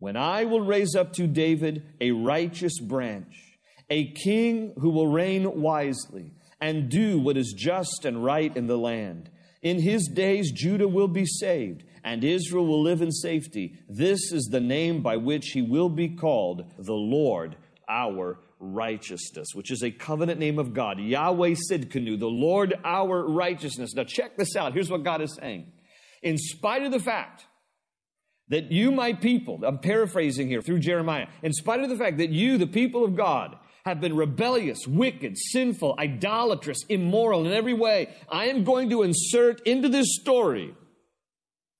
when 0.00 0.16
I 0.16 0.44
will 0.44 0.60
raise 0.60 0.94
up 0.94 1.12
to 1.14 1.26
David 1.26 1.84
a 2.00 2.10
righteous 2.10 2.80
branch, 2.80 3.58
a 3.90 4.12
king 4.12 4.74
who 4.78 4.90
will 4.90 5.08
reign 5.08 5.60
wisely 5.60 6.32
and 6.60 6.88
do 6.88 7.18
what 7.18 7.36
is 7.36 7.54
just 7.56 8.04
and 8.04 8.24
right 8.24 8.54
in 8.56 8.66
the 8.66 8.78
land. 8.78 9.30
In 9.62 9.80
his 9.80 10.08
days, 10.08 10.52
Judah 10.52 10.88
will 10.88 11.08
be 11.08 11.26
saved, 11.26 11.84
and 12.04 12.22
Israel 12.22 12.66
will 12.66 12.82
live 12.82 13.02
in 13.02 13.10
safety. 13.10 13.74
This 13.88 14.32
is 14.32 14.48
the 14.50 14.60
name 14.60 15.02
by 15.02 15.16
which 15.16 15.48
he 15.48 15.62
will 15.62 15.88
be 15.88 16.08
called 16.08 16.64
the 16.78 16.92
Lord 16.92 17.56
our 17.88 18.38
righteousness, 18.60 19.48
which 19.54 19.70
is 19.70 19.82
a 19.82 19.90
covenant 19.90 20.38
name 20.38 20.58
of 20.58 20.74
God. 20.74 21.00
Yahweh 21.00 21.54
Sidkenu, 21.70 22.18
the 22.18 22.26
Lord 22.26 22.74
our 22.84 23.26
righteousness. 23.26 23.94
Now, 23.94 24.04
check 24.04 24.36
this 24.36 24.56
out. 24.56 24.74
Here's 24.74 24.90
what 24.90 25.04
God 25.04 25.22
is 25.22 25.36
saying. 25.40 25.72
In 26.22 26.38
spite 26.38 26.82
of 26.82 26.92
the 26.92 27.00
fact 27.00 27.46
that 28.48 28.72
you, 28.72 28.90
my 28.90 29.12
people, 29.12 29.60
I'm 29.64 29.78
paraphrasing 29.78 30.48
here 30.48 30.62
through 30.62 30.80
Jeremiah, 30.80 31.26
in 31.42 31.52
spite 31.52 31.80
of 31.80 31.88
the 31.88 31.96
fact 31.96 32.18
that 32.18 32.30
you, 32.30 32.58
the 32.58 32.66
people 32.66 33.04
of 33.04 33.16
God, 33.16 33.56
have 33.84 34.00
been 34.00 34.16
rebellious, 34.16 34.86
wicked, 34.86 35.36
sinful, 35.36 35.94
idolatrous, 35.98 36.84
immoral 36.88 37.46
in 37.46 37.52
every 37.52 37.74
way, 37.74 38.08
I 38.28 38.46
am 38.46 38.64
going 38.64 38.90
to 38.90 39.02
insert 39.02 39.66
into 39.66 39.88
this 39.88 40.16
story 40.20 40.74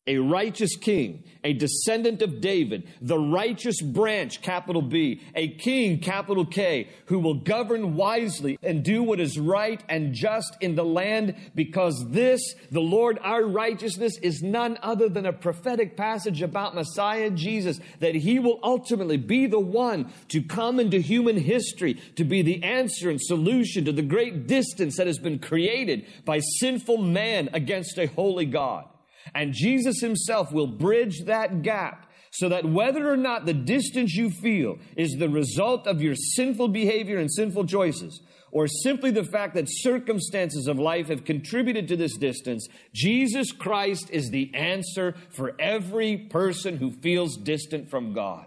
a 0.08 0.16
righteous 0.16 0.74
king, 0.74 1.22
a 1.44 1.52
descendant 1.52 2.22
of 2.22 2.40
David, 2.40 2.88
the 3.02 3.18
righteous 3.18 3.80
branch, 3.82 4.40
capital 4.40 4.80
B, 4.80 5.20
a 5.34 5.48
king, 5.48 6.00
capital 6.00 6.46
K, 6.46 6.88
who 7.06 7.18
will 7.18 7.34
govern 7.34 7.94
wisely 7.94 8.58
and 8.62 8.82
do 8.82 9.02
what 9.02 9.20
is 9.20 9.38
right 9.38 9.80
and 9.88 10.14
just 10.14 10.56
in 10.62 10.74
the 10.74 10.84
land 10.84 11.36
because 11.54 12.06
this, 12.08 12.40
the 12.70 12.80
Lord 12.80 13.18
our 13.22 13.44
righteousness, 13.44 14.18
is 14.22 14.42
none 14.42 14.78
other 14.82 15.10
than 15.10 15.26
a 15.26 15.32
prophetic 15.32 15.94
passage 15.94 16.40
about 16.40 16.74
Messiah 16.74 17.30
Jesus, 17.30 17.78
that 18.00 18.14
he 18.14 18.38
will 18.38 18.58
ultimately 18.62 19.18
be 19.18 19.46
the 19.46 19.60
one 19.60 20.10
to 20.28 20.42
come 20.42 20.80
into 20.80 20.98
human 20.98 21.36
history 21.36 21.94
to 22.16 22.24
be 22.24 22.40
the 22.40 22.62
answer 22.62 23.10
and 23.10 23.20
solution 23.20 23.84
to 23.84 23.92
the 23.92 24.02
great 24.02 24.46
distance 24.46 24.96
that 24.96 25.06
has 25.06 25.18
been 25.18 25.38
created 25.38 26.06
by 26.24 26.40
sinful 26.58 26.96
man 26.96 27.50
against 27.52 27.98
a 27.98 28.06
holy 28.06 28.46
God. 28.46 28.88
And 29.34 29.52
Jesus 29.52 30.00
himself 30.00 30.52
will 30.52 30.66
bridge 30.66 31.24
that 31.26 31.62
gap 31.62 32.10
so 32.30 32.48
that 32.48 32.64
whether 32.64 33.10
or 33.10 33.16
not 33.16 33.46
the 33.46 33.54
distance 33.54 34.14
you 34.14 34.30
feel 34.30 34.78
is 34.96 35.12
the 35.12 35.28
result 35.28 35.86
of 35.86 36.02
your 36.02 36.14
sinful 36.14 36.68
behavior 36.68 37.18
and 37.18 37.32
sinful 37.32 37.66
choices, 37.66 38.20
or 38.50 38.66
simply 38.66 39.10
the 39.10 39.24
fact 39.24 39.54
that 39.54 39.66
circumstances 39.68 40.66
of 40.66 40.78
life 40.78 41.08
have 41.08 41.24
contributed 41.24 41.88
to 41.88 41.96
this 41.96 42.16
distance, 42.16 42.66
Jesus 42.94 43.52
Christ 43.52 44.10
is 44.10 44.30
the 44.30 44.54
answer 44.54 45.14
for 45.30 45.54
every 45.60 46.16
person 46.16 46.76
who 46.76 46.90
feels 46.90 47.36
distant 47.36 47.90
from 47.90 48.12
God 48.12 48.46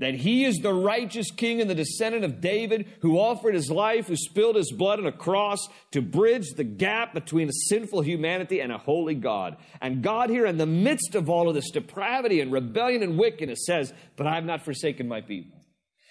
that 0.00 0.14
he 0.14 0.44
is 0.46 0.56
the 0.56 0.72
righteous 0.72 1.30
king 1.30 1.60
and 1.60 1.68
the 1.68 1.74
descendant 1.74 2.24
of 2.24 2.40
David 2.40 2.88
who 3.02 3.18
offered 3.18 3.54
his 3.54 3.70
life, 3.70 4.06
who 4.06 4.16
spilled 4.16 4.56
his 4.56 4.72
blood 4.72 4.98
on 4.98 5.06
a 5.06 5.12
cross 5.12 5.68
to 5.92 6.00
bridge 6.00 6.54
the 6.56 6.64
gap 6.64 7.12
between 7.12 7.48
a 7.48 7.68
sinful 7.68 8.00
humanity 8.00 8.60
and 8.60 8.72
a 8.72 8.78
holy 8.78 9.14
God. 9.14 9.58
And 9.80 10.02
God 10.02 10.30
here 10.30 10.46
in 10.46 10.56
the 10.56 10.66
midst 10.66 11.14
of 11.14 11.28
all 11.28 11.48
of 11.48 11.54
this 11.54 11.70
depravity 11.70 12.40
and 12.40 12.50
rebellion 12.50 13.02
and 13.02 13.18
wickedness 13.18 13.66
says, 13.66 13.92
but 14.16 14.26
I 14.26 14.34
have 14.34 14.44
not 14.44 14.64
forsaken 14.64 15.06
my 15.06 15.20
people. 15.20 15.58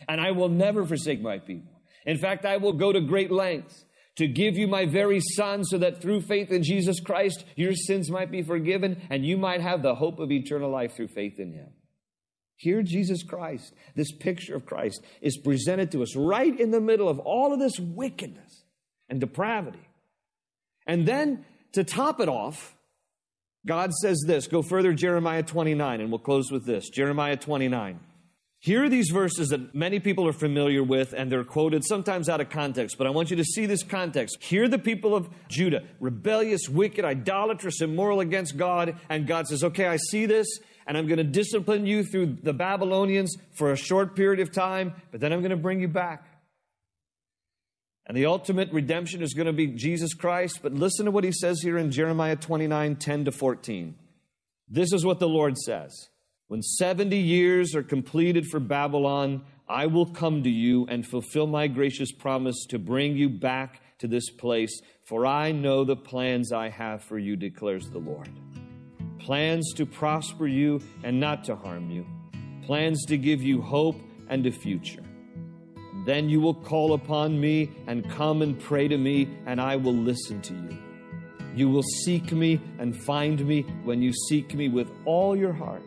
And 0.07 0.21
I 0.21 0.31
will 0.31 0.49
never 0.49 0.85
forsake 0.85 1.19
my 1.19 1.39
people. 1.39 1.81
In 2.05 2.19
fact, 2.19 2.45
I 2.45 2.57
will 2.57 2.73
go 2.73 2.93
to 2.93 3.01
great 3.01 3.31
lengths 3.31 3.85
to 4.17 4.27
give 4.27 4.55
you 4.55 4.67
my 4.67 4.85
very 4.85 5.19
son 5.19 5.63
so 5.63 5.79
that 5.79 5.99
through 5.99 6.21
faith 6.21 6.51
in 6.51 6.61
Jesus 6.61 6.99
Christ, 6.99 7.43
your 7.55 7.73
sins 7.73 8.11
might 8.11 8.29
be 8.29 8.43
forgiven 8.43 9.01
and 9.09 9.25
you 9.25 9.35
might 9.35 9.61
have 9.61 9.81
the 9.81 9.95
hope 9.95 10.19
of 10.19 10.31
eternal 10.31 10.69
life 10.69 10.95
through 10.95 11.07
faith 11.07 11.39
in 11.39 11.53
him. 11.53 11.69
Here, 12.59 12.83
Jesus 12.83 13.23
Christ, 13.23 13.73
this 13.95 14.11
picture 14.11 14.53
of 14.53 14.65
Christ, 14.65 15.01
is 15.21 15.37
presented 15.37 15.93
to 15.93 16.03
us 16.03 16.13
right 16.13 16.59
in 16.59 16.71
the 16.71 16.81
middle 16.81 17.07
of 17.07 17.17
all 17.19 17.53
of 17.53 17.59
this 17.59 17.79
wickedness 17.79 18.65
and 19.07 19.21
depravity. 19.21 19.87
And 20.85 21.07
then 21.07 21.45
to 21.71 21.85
top 21.85 22.19
it 22.19 22.27
off, 22.27 22.75
God 23.65 23.93
says 23.93 24.25
this. 24.27 24.47
Go 24.47 24.61
further, 24.61 24.91
Jeremiah 24.91 25.41
29, 25.41 26.01
and 26.01 26.11
we'll 26.11 26.19
close 26.19 26.51
with 26.51 26.65
this. 26.65 26.89
Jeremiah 26.89 27.37
29. 27.37 28.01
Here 28.61 28.83
are 28.83 28.89
these 28.89 29.09
verses 29.09 29.49
that 29.49 29.73
many 29.73 30.01
people 30.01 30.27
are 30.27 30.33
familiar 30.33 30.83
with, 30.83 31.13
and 31.13 31.31
they're 31.31 31.45
quoted 31.45 31.85
sometimes 31.85 32.27
out 32.27 32.41
of 32.41 32.49
context, 32.49 32.97
but 32.97 33.07
I 33.07 33.09
want 33.11 33.31
you 33.31 33.37
to 33.37 33.45
see 33.45 33.67
this 33.67 33.83
context. 33.83 34.43
Here 34.43 34.67
the 34.67 34.77
people 34.77 35.15
of 35.15 35.29
Judah, 35.47 35.83
rebellious, 36.01 36.67
wicked, 36.67 37.05
idolatrous, 37.05 37.79
immoral 37.79 38.19
against 38.19 38.57
God, 38.57 38.99
and 39.07 39.25
God 39.25 39.47
says, 39.47 39.63
Okay, 39.63 39.87
I 39.87 39.95
see 39.95 40.25
this, 40.25 40.59
and 40.89 40.97
I'm 40.97 41.05
going 41.05 41.19
to 41.19 41.23
discipline 41.23 41.85
you 41.85 42.03
through 42.03 42.37
the 42.41 42.51
Babylonians 42.51 43.37
for 43.53 43.71
a 43.71 43.77
short 43.77 44.15
period 44.15 44.39
of 44.39 44.51
time, 44.51 44.95
but 45.11 45.21
then 45.21 45.31
I'm 45.31 45.41
going 45.41 45.51
to 45.51 45.55
bring 45.55 45.79
you 45.79 45.87
back. 45.87 46.25
And 48.07 48.17
the 48.17 48.25
ultimate 48.25 48.71
redemption 48.73 49.21
is 49.21 49.35
going 49.35 49.45
to 49.45 49.53
be 49.53 49.67
Jesus 49.67 50.15
Christ. 50.15 50.61
But 50.63 50.73
listen 50.73 51.05
to 51.05 51.11
what 51.11 51.23
he 51.23 51.31
says 51.31 51.61
here 51.61 51.77
in 51.77 51.91
Jeremiah 51.91 52.35
29 52.35 52.95
10 52.95 53.25
to 53.25 53.31
14. 53.31 53.93
This 54.67 54.91
is 54.91 55.05
what 55.05 55.19
the 55.19 55.29
Lord 55.29 55.59
says 55.59 56.09
When 56.47 56.63
70 56.63 57.15
years 57.15 57.75
are 57.75 57.83
completed 57.83 58.47
for 58.47 58.59
Babylon, 58.59 59.43
I 59.67 59.85
will 59.85 60.07
come 60.07 60.41
to 60.41 60.49
you 60.49 60.87
and 60.89 61.05
fulfill 61.05 61.45
my 61.45 61.67
gracious 61.67 62.11
promise 62.11 62.65
to 62.69 62.79
bring 62.79 63.15
you 63.15 63.29
back 63.29 63.79
to 63.99 64.07
this 64.07 64.31
place, 64.31 64.81
for 65.03 65.27
I 65.27 65.51
know 65.51 65.83
the 65.83 65.95
plans 65.95 66.51
I 66.51 66.69
have 66.69 67.03
for 67.03 67.19
you, 67.19 67.35
declares 67.35 67.91
the 67.91 67.99
Lord 67.99 68.29
plans 69.29 69.73
to 69.73 69.85
prosper 69.85 70.47
you 70.47 70.81
and 71.03 71.19
not 71.19 71.43
to 71.43 71.55
harm 71.55 71.91
you, 71.91 72.03
plans 72.65 73.05
to 73.05 73.15
give 73.15 73.43
you 73.43 73.61
hope 73.61 73.95
and 74.27 74.43
a 74.47 74.51
future. 74.51 75.03
Then 76.07 76.29
you 76.29 76.41
will 76.41 76.55
call 76.55 76.93
upon 76.93 77.39
me 77.39 77.69
and 77.85 78.09
come 78.09 78.41
and 78.41 78.59
pray 78.59 78.87
to 78.87 78.97
me, 78.97 79.29
and 79.45 79.61
I 79.61 79.75
will 79.75 79.93
listen 79.93 80.41
to 80.41 80.53
you. 80.55 80.75
You 81.55 81.69
will 81.69 81.83
seek 81.83 82.31
me 82.31 82.59
and 82.79 82.99
find 83.03 83.45
me 83.45 83.61
when 83.83 84.01
you 84.01 84.13
seek 84.13 84.55
me 84.55 84.67
with 84.67 84.89
all 85.05 85.35
your 85.35 85.53
heart. 85.53 85.83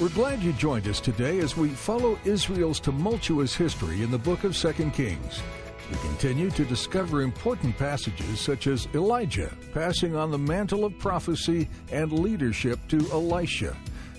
We're 0.00 0.08
glad 0.08 0.42
you 0.42 0.54
joined 0.54 0.88
us 0.88 0.98
today 0.98 1.40
as 1.40 1.58
we 1.58 1.68
follow 1.68 2.18
Israel's 2.24 2.80
tumultuous 2.80 3.54
history 3.54 4.02
in 4.02 4.10
the 4.10 4.16
book 4.16 4.44
of 4.44 4.56
2 4.56 4.72
Kings. 4.92 5.42
We 5.90 5.96
continue 5.98 6.48
to 6.52 6.64
discover 6.64 7.20
important 7.20 7.76
passages 7.76 8.40
such 8.40 8.66
as 8.66 8.88
Elijah 8.94 9.54
passing 9.74 10.16
on 10.16 10.30
the 10.30 10.38
mantle 10.38 10.86
of 10.86 10.98
prophecy 10.98 11.68
and 11.92 12.12
leadership 12.12 12.78
to 12.88 13.10
Elisha, 13.12 13.76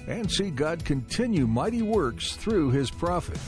and 0.07 0.31
see 0.31 0.51
God 0.51 0.85
continue 0.85 1.47
mighty 1.47 1.81
works 1.81 2.35
through 2.35 2.69
his 2.69 2.91
prophet. 2.91 3.39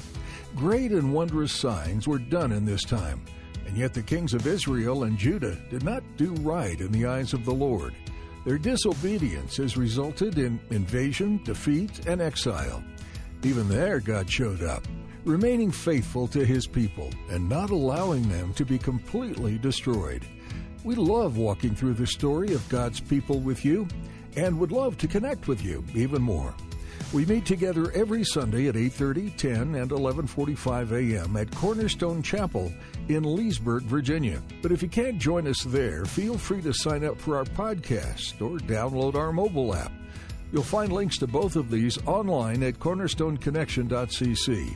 Great 0.55 0.91
and 0.91 1.13
wondrous 1.13 1.53
signs 1.53 2.07
were 2.07 2.17
done 2.17 2.51
in 2.51 2.65
this 2.65 2.83
time, 2.83 3.21
and 3.67 3.77
yet 3.77 3.93
the 3.93 4.01
kings 4.01 4.33
of 4.33 4.47
Israel 4.47 5.03
and 5.03 5.19
Judah 5.19 5.55
did 5.69 5.83
not 5.83 6.01
do 6.17 6.33
right 6.41 6.81
in 6.81 6.91
the 6.91 7.05
eyes 7.05 7.33
of 7.33 7.45
the 7.45 7.53
Lord. 7.53 7.93
Their 8.45 8.57
disobedience 8.57 9.57
has 9.57 9.77
resulted 9.77 10.37
in 10.37 10.59
invasion, 10.69 11.41
defeat, 11.43 12.07
and 12.07 12.21
exile. 12.21 12.83
Even 13.43 13.69
there, 13.69 13.99
God 13.99 14.29
showed 14.29 14.63
up, 14.63 14.85
remaining 15.23 15.71
faithful 15.71 16.27
to 16.27 16.45
his 16.45 16.67
people 16.67 17.09
and 17.29 17.47
not 17.47 17.69
allowing 17.69 18.27
them 18.27 18.53
to 18.55 18.65
be 18.65 18.77
completely 18.77 19.57
destroyed. 19.57 20.25
We 20.83 20.95
love 20.95 21.37
walking 21.37 21.75
through 21.75 21.93
the 21.93 22.07
story 22.07 22.53
of 22.53 22.67
God's 22.67 22.99
people 22.99 23.39
with 23.39 23.63
you 23.63 23.87
and 24.35 24.59
would 24.59 24.71
love 24.71 24.97
to 24.97 25.07
connect 25.07 25.47
with 25.47 25.63
you 25.63 25.83
even 25.95 26.21
more. 26.21 26.53
We 27.13 27.25
meet 27.27 27.45
together 27.45 27.91
every 27.91 28.23
Sunday 28.23 28.67
at 28.67 28.75
8:30, 28.75 29.37
10, 29.37 29.75
and 29.75 29.91
11:45 29.91 30.91
a.m. 30.93 31.37
at 31.37 31.53
Cornerstone 31.53 32.23
Chapel 32.23 32.73
in 33.07 33.21
Leesburg, 33.21 33.83
Virginia. 33.83 34.41
But 34.63 34.71
if 34.71 34.81
you 34.81 34.89
can't 34.89 35.19
join 35.19 35.45
us 35.45 35.61
there, 35.61 36.05
feel 36.05 36.39
free 36.39 36.63
to 36.63 36.73
sign 36.73 37.05
up 37.05 37.19
for 37.19 37.37
our 37.37 37.45
podcast 37.45 38.41
or 38.41 38.57
download 38.57 39.13
our 39.13 39.31
mobile 39.31 39.75
app. 39.75 39.91
You'll 40.51 40.63
find 40.63 40.91
links 40.91 41.19
to 41.19 41.27
both 41.27 41.55
of 41.55 41.69
these 41.69 41.99
online 42.07 42.63
at 42.63 42.79
cornerstoneconnection.cc. 42.79 44.75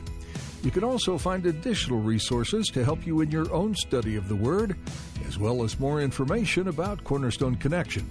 You 0.62 0.70
can 0.70 0.84
also 0.84 1.18
find 1.18 1.44
additional 1.44 2.00
resources 2.00 2.68
to 2.68 2.84
help 2.84 3.04
you 3.04 3.20
in 3.20 3.32
your 3.32 3.52
own 3.52 3.74
study 3.74 4.14
of 4.14 4.28
the 4.28 4.36
Word, 4.36 4.76
as 5.26 5.38
well 5.38 5.64
as 5.64 5.80
more 5.80 6.00
information 6.00 6.68
about 6.68 7.02
Cornerstone 7.02 7.56
Connection. 7.56 8.08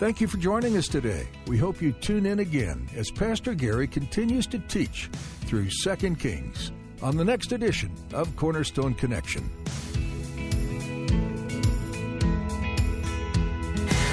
Thank 0.00 0.18
you 0.22 0.28
for 0.28 0.38
joining 0.38 0.78
us 0.78 0.88
today. 0.88 1.28
We 1.46 1.58
hope 1.58 1.82
you 1.82 1.92
tune 1.92 2.24
in 2.24 2.38
again 2.38 2.88
as 2.96 3.10
Pastor 3.10 3.52
Gary 3.52 3.86
continues 3.86 4.46
to 4.46 4.58
teach 4.60 5.10
through 5.42 5.68
2 5.68 6.14
Kings 6.14 6.72
on 7.02 7.18
the 7.18 7.24
next 7.26 7.52
edition 7.52 7.92
of 8.14 8.34
Cornerstone 8.34 8.94
Connection. 8.94 9.50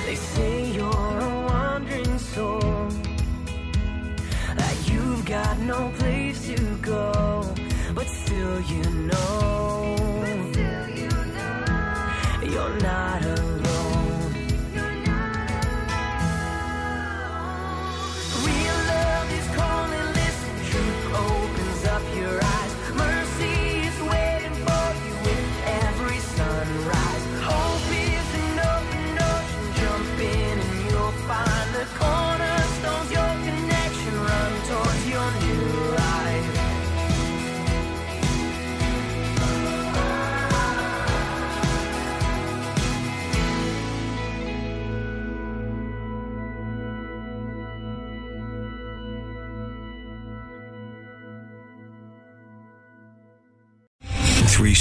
They 0.06 0.15
say 0.15 0.71
you're 0.71 0.84
a 0.84 1.45
wandering 1.47 2.19
soul, 2.19 2.60
that 4.58 4.89
you've 4.91 5.26
got 5.26 5.58
no 5.60 5.89
place 6.00 6.47
to 6.47 6.76
go, 6.82 7.56
but 7.95 8.08
still 8.08 8.60
you 8.60 8.84
know, 9.08 9.95
you're 12.43 12.78
not 12.82 13.23
alone. 13.23 13.66